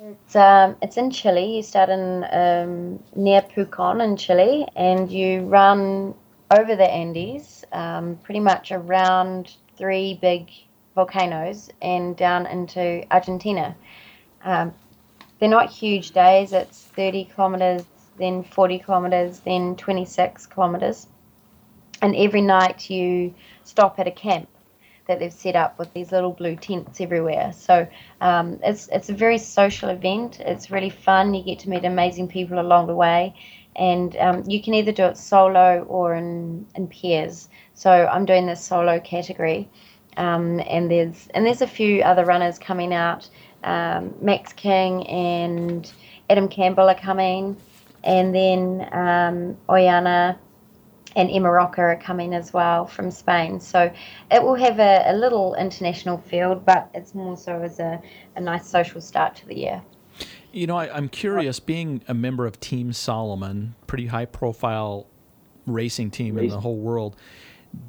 [0.00, 1.56] It's um, it's in Chile.
[1.56, 6.14] You start in um, near Pucon in Chile, and you run
[6.50, 10.50] over the Andes, um, pretty much around three big
[10.94, 13.74] volcanoes and down into Argentina.
[14.44, 14.72] Um,
[15.38, 16.52] they're not huge days.
[16.52, 17.84] It's 30 kilometers,
[18.18, 21.08] then 40 kilometers, then 26 kilometers,
[22.00, 24.48] and every night you stop at a camp
[25.06, 27.52] that they've set up with these little blue tents everywhere.
[27.52, 27.86] So
[28.20, 30.40] um, it's it's a very social event.
[30.40, 31.34] It's really fun.
[31.34, 33.34] You get to meet amazing people along the way,
[33.76, 37.48] and um, you can either do it solo or in in pairs.
[37.74, 39.68] So I'm doing the solo category,
[40.16, 43.28] um, and there's and there's a few other runners coming out.
[43.64, 45.90] Um, Max King and
[46.30, 47.56] Adam Campbell are coming,
[48.04, 50.36] and then um, Oihana
[51.16, 53.58] and Emma Roca are coming as well from Spain.
[53.58, 53.90] So
[54.30, 58.00] it will have a, a little international field, but it's more so as a,
[58.36, 59.82] a nice social start to the year.
[60.52, 65.06] You know, I, I'm curious, being a member of Team Salomon, pretty high profile
[65.66, 67.16] racing team in the whole world,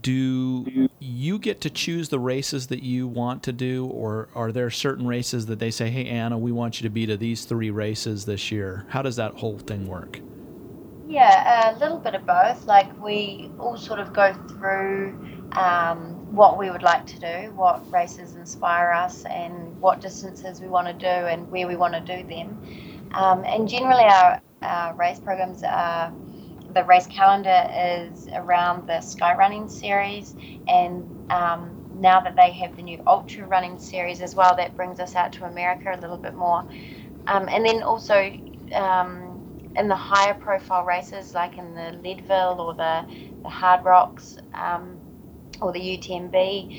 [0.01, 4.69] do you get to choose the races that you want to do, or are there
[4.69, 7.69] certain races that they say, hey, Anna, we want you to be to these three
[7.69, 8.85] races this year?
[8.89, 10.19] How does that whole thing work?
[11.07, 12.67] Yeah, a little bit of both.
[12.67, 15.19] Like we all sort of go through
[15.53, 20.69] um, what we would like to do, what races inspire us, and what distances we
[20.69, 22.61] want to do, and where we want to do them.
[23.13, 26.13] Um, and generally, our, our race programs are
[26.75, 27.67] the race calendar
[28.11, 30.35] is around the Sky Running series,
[30.67, 34.99] and um, now that they have the new Ultra Running series as well, that brings
[34.99, 36.65] us out to America a little bit more.
[37.27, 38.31] Um, and then also
[38.75, 39.26] um,
[39.77, 43.05] in the higher profile races, like in the Leadville or the,
[43.43, 44.97] the Hard Rocks um,
[45.61, 46.75] or the UTMB,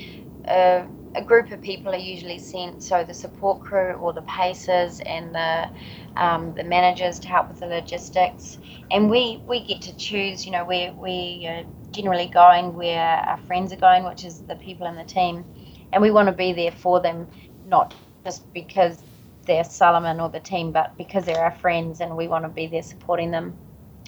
[0.47, 0.83] uh,
[1.15, 5.33] a group of people are usually sent, so the support crew or the pacers and
[5.33, 5.69] the
[6.17, 8.59] um, the managers to help with the logistics,
[8.91, 10.45] and we, we get to choose.
[10.45, 14.55] You know, we we are generally going where our friends are going, which is the
[14.55, 15.45] people in the team,
[15.93, 17.27] and we want to be there for them,
[17.65, 17.93] not
[18.25, 19.03] just because
[19.49, 22.67] they're Salomon or the team, but because they're our friends and we want to be
[22.67, 23.57] there supporting them.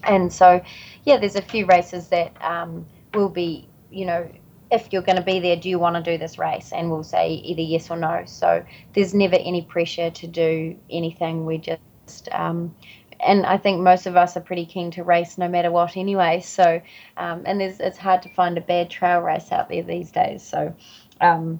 [0.03, 0.61] And so,
[1.03, 4.31] yeah, there's a few races that um, will be, you know,
[4.71, 6.71] if you're going to be there, do you want to do this race?
[6.71, 8.23] And we'll say either yes or no.
[8.25, 8.63] So
[8.93, 11.45] there's never any pressure to do anything.
[11.45, 12.73] We just, um,
[13.19, 16.41] and I think most of us are pretty keen to race no matter what anyway.
[16.41, 16.81] So,
[17.17, 20.41] um, and there's, it's hard to find a bad trail race out there these days.
[20.43, 20.73] So,
[21.19, 21.59] um,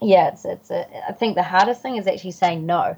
[0.00, 2.96] yeah, it's, it's a, I think the hardest thing is actually saying no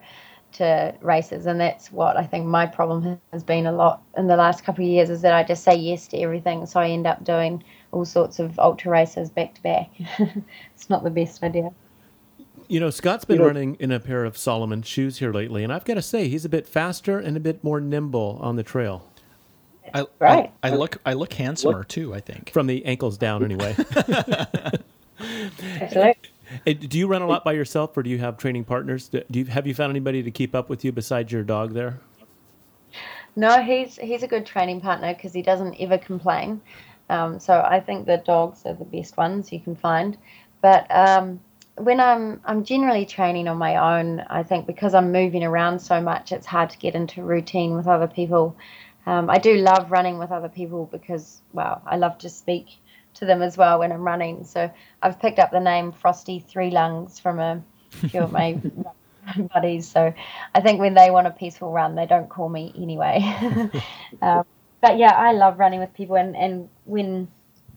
[0.53, 4.37] to races and that's what I think my problem has been a lot in the
[4.37, 7.07] last couple of years is that I just say yes to everything so I end
[7.07, 9.91] up doing all sorts of ultra races back to back.
[10.75, 11.71] it's not the best idea.
[12.69, 15.85] You know, Scott's been running in a pair of Salomon shoes here lately, and I've
[15.85, 19.11] got to say he's a bit faster and a bit more nimble on the trail.
[19.93, 20.51] I, Right.
[20.63, 22.15] I, I look I look handsomer too.
[22.15, 22.51] I think.
[22.51, 23.77] From the ankles down, anyway.
[25.21, 26.15] Absolutely.
[26.65, 29.09] Hey, do you run a lot by yourself, or do you have training partners?
[29.09, 32.01] Do you have you found anybody to keep up with you besides your dog there?
[33.35, 36.61] No, he's he's a good training partner because he doesn't ever complain.
[37.09, 40.17] Um, so I think the dogs are the best ones you can find.
[40.61, 41.41] But um,
[41.77, 46.01] when I'm I'm generally training on my own, I think because I'm moving around so
[46.01, 48.57] much, it's hard to get into routine with other people.
[49.07, 52.67] Um, I do love running with other people because, well, I love to speak
[53.23, 54.45] to them as well when I'm running.
[54.45, 54.69] So
[55.01, 57.63] I've picked up the name Frosty Three Lungs from a
[58.09, 58.61] few of my
[59.55, 59.89] buddies.
[59.89, 60.13] So
[60.55, 63.21] I think when they want a peaceful run, they don't call me anyway.
[64.23, 64.45] um,
[64.81, 67.29] but yeah, I love running with people, and, and when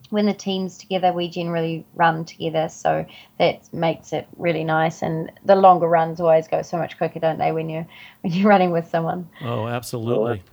[0.09, 2.69] when the team's together, we generally run together.
[2.69, 3.05] So
[3.39, 5.01] that makes it really nice.
[5.01, 7.51] And the longer runs always go so much quicker, don't they?
[7.51, 7.85] When you
[8.21, 9.29] when you're running with someone.
[9.41, 10.43] Oh, absolutely.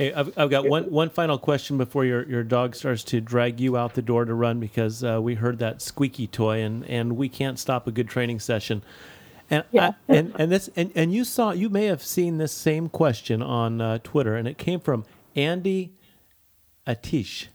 [0.00, 3.60] Hey, I've, I've got one, one final question before your, your dog starts to drag
[3.60, 7.18] you out the door to run because uh, we heard that squeaky toy and, and
[7.18, 8.82] we can't stop a good training session.
[9.50, 9.92] And Yeah.
[10.08, 13.42] I, and and this and, and you saw you may have seen this same question
[13.42, 15.04] on uh, Twitter and it came from
[15.36, 15.92] Andy
[16.86, 17.48] Atish,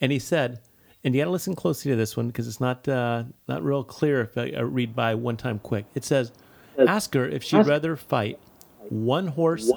[0.00, 0.58] and he said,
[1.04, 3.84] and you got to listen closely to this one because it's not uh, not real
[3.84, 5.84] clear if I, I read by one time quick.
[5.94, 6.32] It says,
[6.76, 8.40] ask her if she'd rather fight
[8.88, 9.70] one horse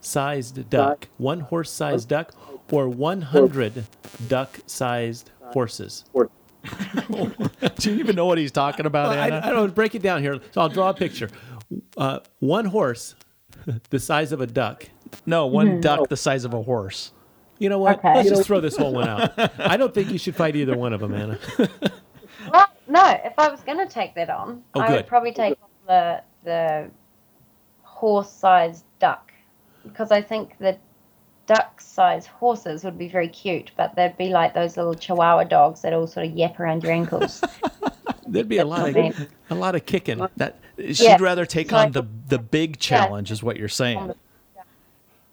[0.00, 2.32] sized duck, one horse sized duck,
[2.70, 3.84] or 100
[4.28, 6.04] duck sized horses.
[7.78, 9.40] Do you even know what he's talking about, I, Anna?
[9.44, 10.38] I don't break it down here.
[10.52, 11.30] So I'll draw a picture.
[11.96, 13.14] Uh, one horse,
[13.90, 14.88] the size of a duck.
[15.26, 17.12] no, one duck the size of a horse.
[17.58, 17.98] You know what?
[17.98, 18.14] Okay.
[18.14, 19.32] Let's just throw this whole one out.
[19.60, 21.38] I don't think you should fight either one of them, Anna.
[22.50, 24.96] Well, no, if I was going to take that on, Oh, I good.
[24.96, 26.90] would probably take on the the
[27.82, 29.29] horse-sized duck
[29.84, 30.76] because I think the
[31.46, 35.92] duck-sized horses would be very cute, but they'd be like those little Chihuahua dogs that
[35.92, 37.42] all sort of yap around your ankles.
[38.26, 40.24] There'd be a lot of a lot of kicking.
[40.36, 41.16] That she'd Yeah.
[41.20, 43.98] rather take on the the big challenge, is what you're saying.
[43.98, 44.14] Um,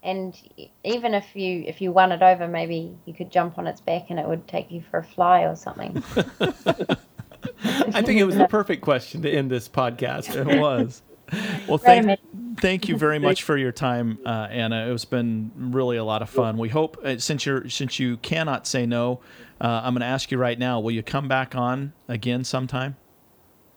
[0.02, 3.68] and e- even if you if you won it over, maybe you could jump on
[3.68, 6.02] its back and it would take you for a fly or something.
[7.64, 10.34] I think it was the perfect question to end this podcast.
[10.36, 11.02] It was.
[11.68, 12.20] Well, thank,
[12.62, 14.94] thank you very much for your time, uh, Anna.
[14.94, 16.58] It's been really a lot of fun.
[16.58, 19.20] We hope uh, since you're since you cannot say no,
[19.60, 20.80] uh, I'm going to ask you right now.
[20.80, 22.96] Will you come back on again sometime?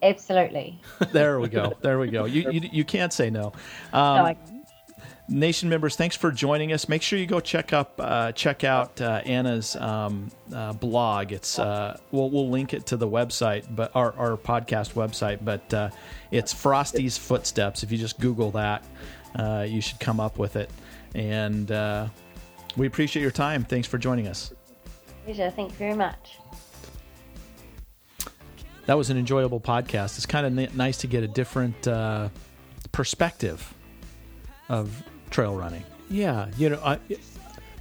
[0.01, 0.79] Absolutely.
[1.11, 1.77] There we go.
[1.81, 2.25] There we go.
[2.25, 3.51] You you, you can't say no.
[3.93, 4.37] No, Um, I-
[5.31, 6.89] Nation members, thanks for joining us.
[6.89, 11.31] Make sure you go check up, uh, check out uh, Anna's um, uh, blog.
[11.31, 15.39] It's uh, we'll we'll link it to the website, but our, our podcast website.
[15.43, 15.89] But uh,
[16.31, 17.81] it's Frosty's Footsteps.
[17.81, 18.83] If you just Google that,
[19.35, 20.69] uh, you should come up with it.
[21.15, 22.07] And uh,
[22.75, 23.63] we appreciate your time.
[23.63, 24.53] Thanks for joining us.
[25.23, 25.49] pleasure.
[25.49, 26.39] Thank you very much.
[28.85, 30.17] That was an enjoyable podcast.
[30.17, 32.27] It's kind of n- nice to get a different uh,
[32.91, 33.73] perspective
[34.67, 35.83] of trail running.
[36.09, 36.99] Yeah, you know, I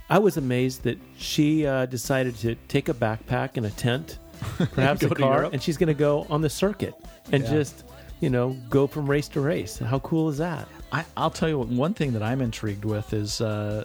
[0.09, 4.19] I was amazed that she uh, decided to take a backpack and a tent,
[4.73, 6.95] perhaps a car, and she's going to go on the circuit
[7.33, 7.51] and Yeah.
[7.51, 7.85] just
[8.21, 9.79] you know go from race to race.
[9.79, 10.67] How cool is that?
[10.93, 11.69] I, I'll tell you what.
[11.69, 13.85] One thing that I'm intrigued with is uh,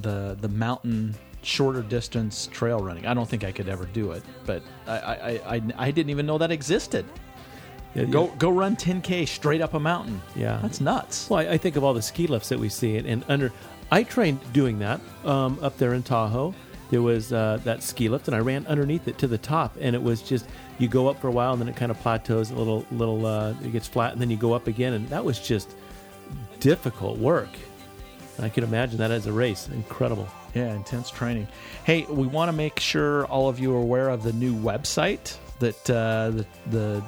[0.00, 3.06] the the mountain shorter distance trail running.
[3.06, 6.24] I don't think I could ever do it, but I I, I, I didn't even
[6.26, 7.04] know that existed.
[7.94, 10.20] Yeah, Go go run 10k straight up a mountain.
[10.34, 10.58] Yeah.
[10.62, 11.30] that's nuts.
[11.30, 13.52] Well, I, I think of all the ski lifts that we see, and, and under.
[13.92, 16.54] I trained doing that um, up there in Tahoe.
[16.90, 19.94] There was uh, that ski lift, and I ran underneath it to the top, and
[19.94, 20.46] it was just
[20.78, 23.24] you go up for a while, and then it kind of plateaus a little, little.
[23.26, 25.76] Uh, it gets flat, and then you go up again, and that was just
[26.60, 27.50] difficult work.
[28.40, 30.28] I could imagine that as a race, incredible.
[30.54, 31.48] Yeah, intense training.
[31.84, 35.36] Hey, we want to make sure all of you are aware of the new website
[35.60, 37.04] that uh, the, the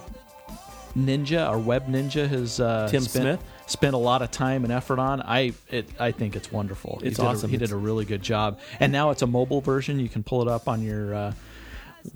[0.96, 3.44] Ninja, our web Ninja, has uh, Tim spent, Smith?
[3.66, 5.20] spent a lot of time and effort on.
[5.20, 7.00] I it I think it's wonderful.
[7.04, 7.50] It's he awesome.
[7.50, 10.00] A, he did a really good job, and now it's a mobile version.
[10.00, 11.14] You can pull it up on your.
[11.14, 11.32] Uh,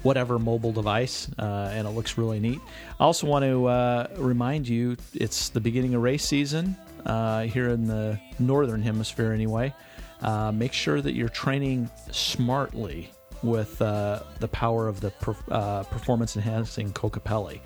[0.04, 2.60] whatever mobile device, uh, and it looks really neat.
[3.00, 7.70] I also want to uh, remind you it's the beginning of race season uh, here
[7.70, 9.74] in the northern hemisphere, anyway.
[10.22, 13.10] Uh, make sure that you're training smartly
[13.42, 17.60] with uh, the power of the per- uh, performance enhancing Kokopelli.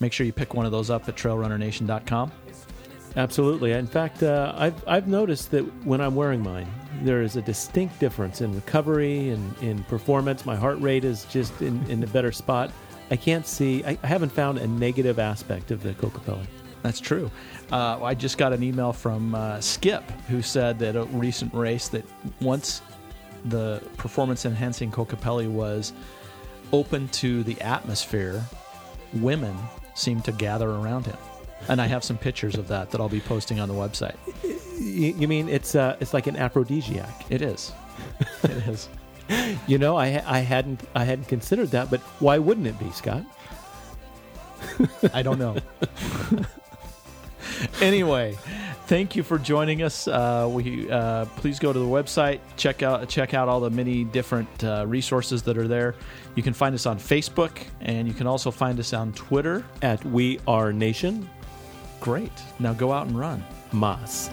[0.00, 2.32] Make sure you pick one of those up at trailrunnernation.com.
[3.16, 3.72] Absolutely.
[3.72, 6.68] In fact, uh, I've I've noticed that when I'm wearing mine,
[7.02, 10.46] there is a distinct difference in recovery and in performance.
[10.46, 12.70] My heart rate is just in, in a better spot.
[13.10, 13.82] I can't see.
[13.84, 16.46] I, I haven't found a negative aspect of the Kokopelli.
[16.82, 17.30] That's true.
[17.72, 21.88] Uh, I just got an email from uh, Skip who said that a recent race
[21.88, 22.04] that
[22.40, 22.82] once
[23.46, 25.92] the performance enhancing Kokopelli was
[26.72, 28.44] open to the atmosphere,
[29.14, 29.56] women
[29.98, 31.16] seemed to gather around him.
[31.68, 34.16] And I have some pictures of that that I'll be posting on the website.
[34.78, 37.26] You, you mean it's uh, it's like an aphrodisiac?
[37.30, 37.72] It is.
[38.44, 38.88] it is.
[39.66, 43.24] You know, I I hadn't I hadn't considered that, but why wouldn't it be, Scott?
[45.12, 45.56] I don't know.
[47.80, 48.36] anyway,
[48.88, 50.08] thank you for joining us.
[50.08, 54.02] Uh, we uh, please go to the website check out check out all the many
[54.02, 55.94] different uh, resources that are there.
[56.34, 59.64] You can find us on Facebook, and you can also find us on Twitter.
[59.82, 61.28] At We Are Nation
[62.00, 62.32] Great.
[62.58, 63.44] Now go out and run.
[63.72, 64.30] Mas.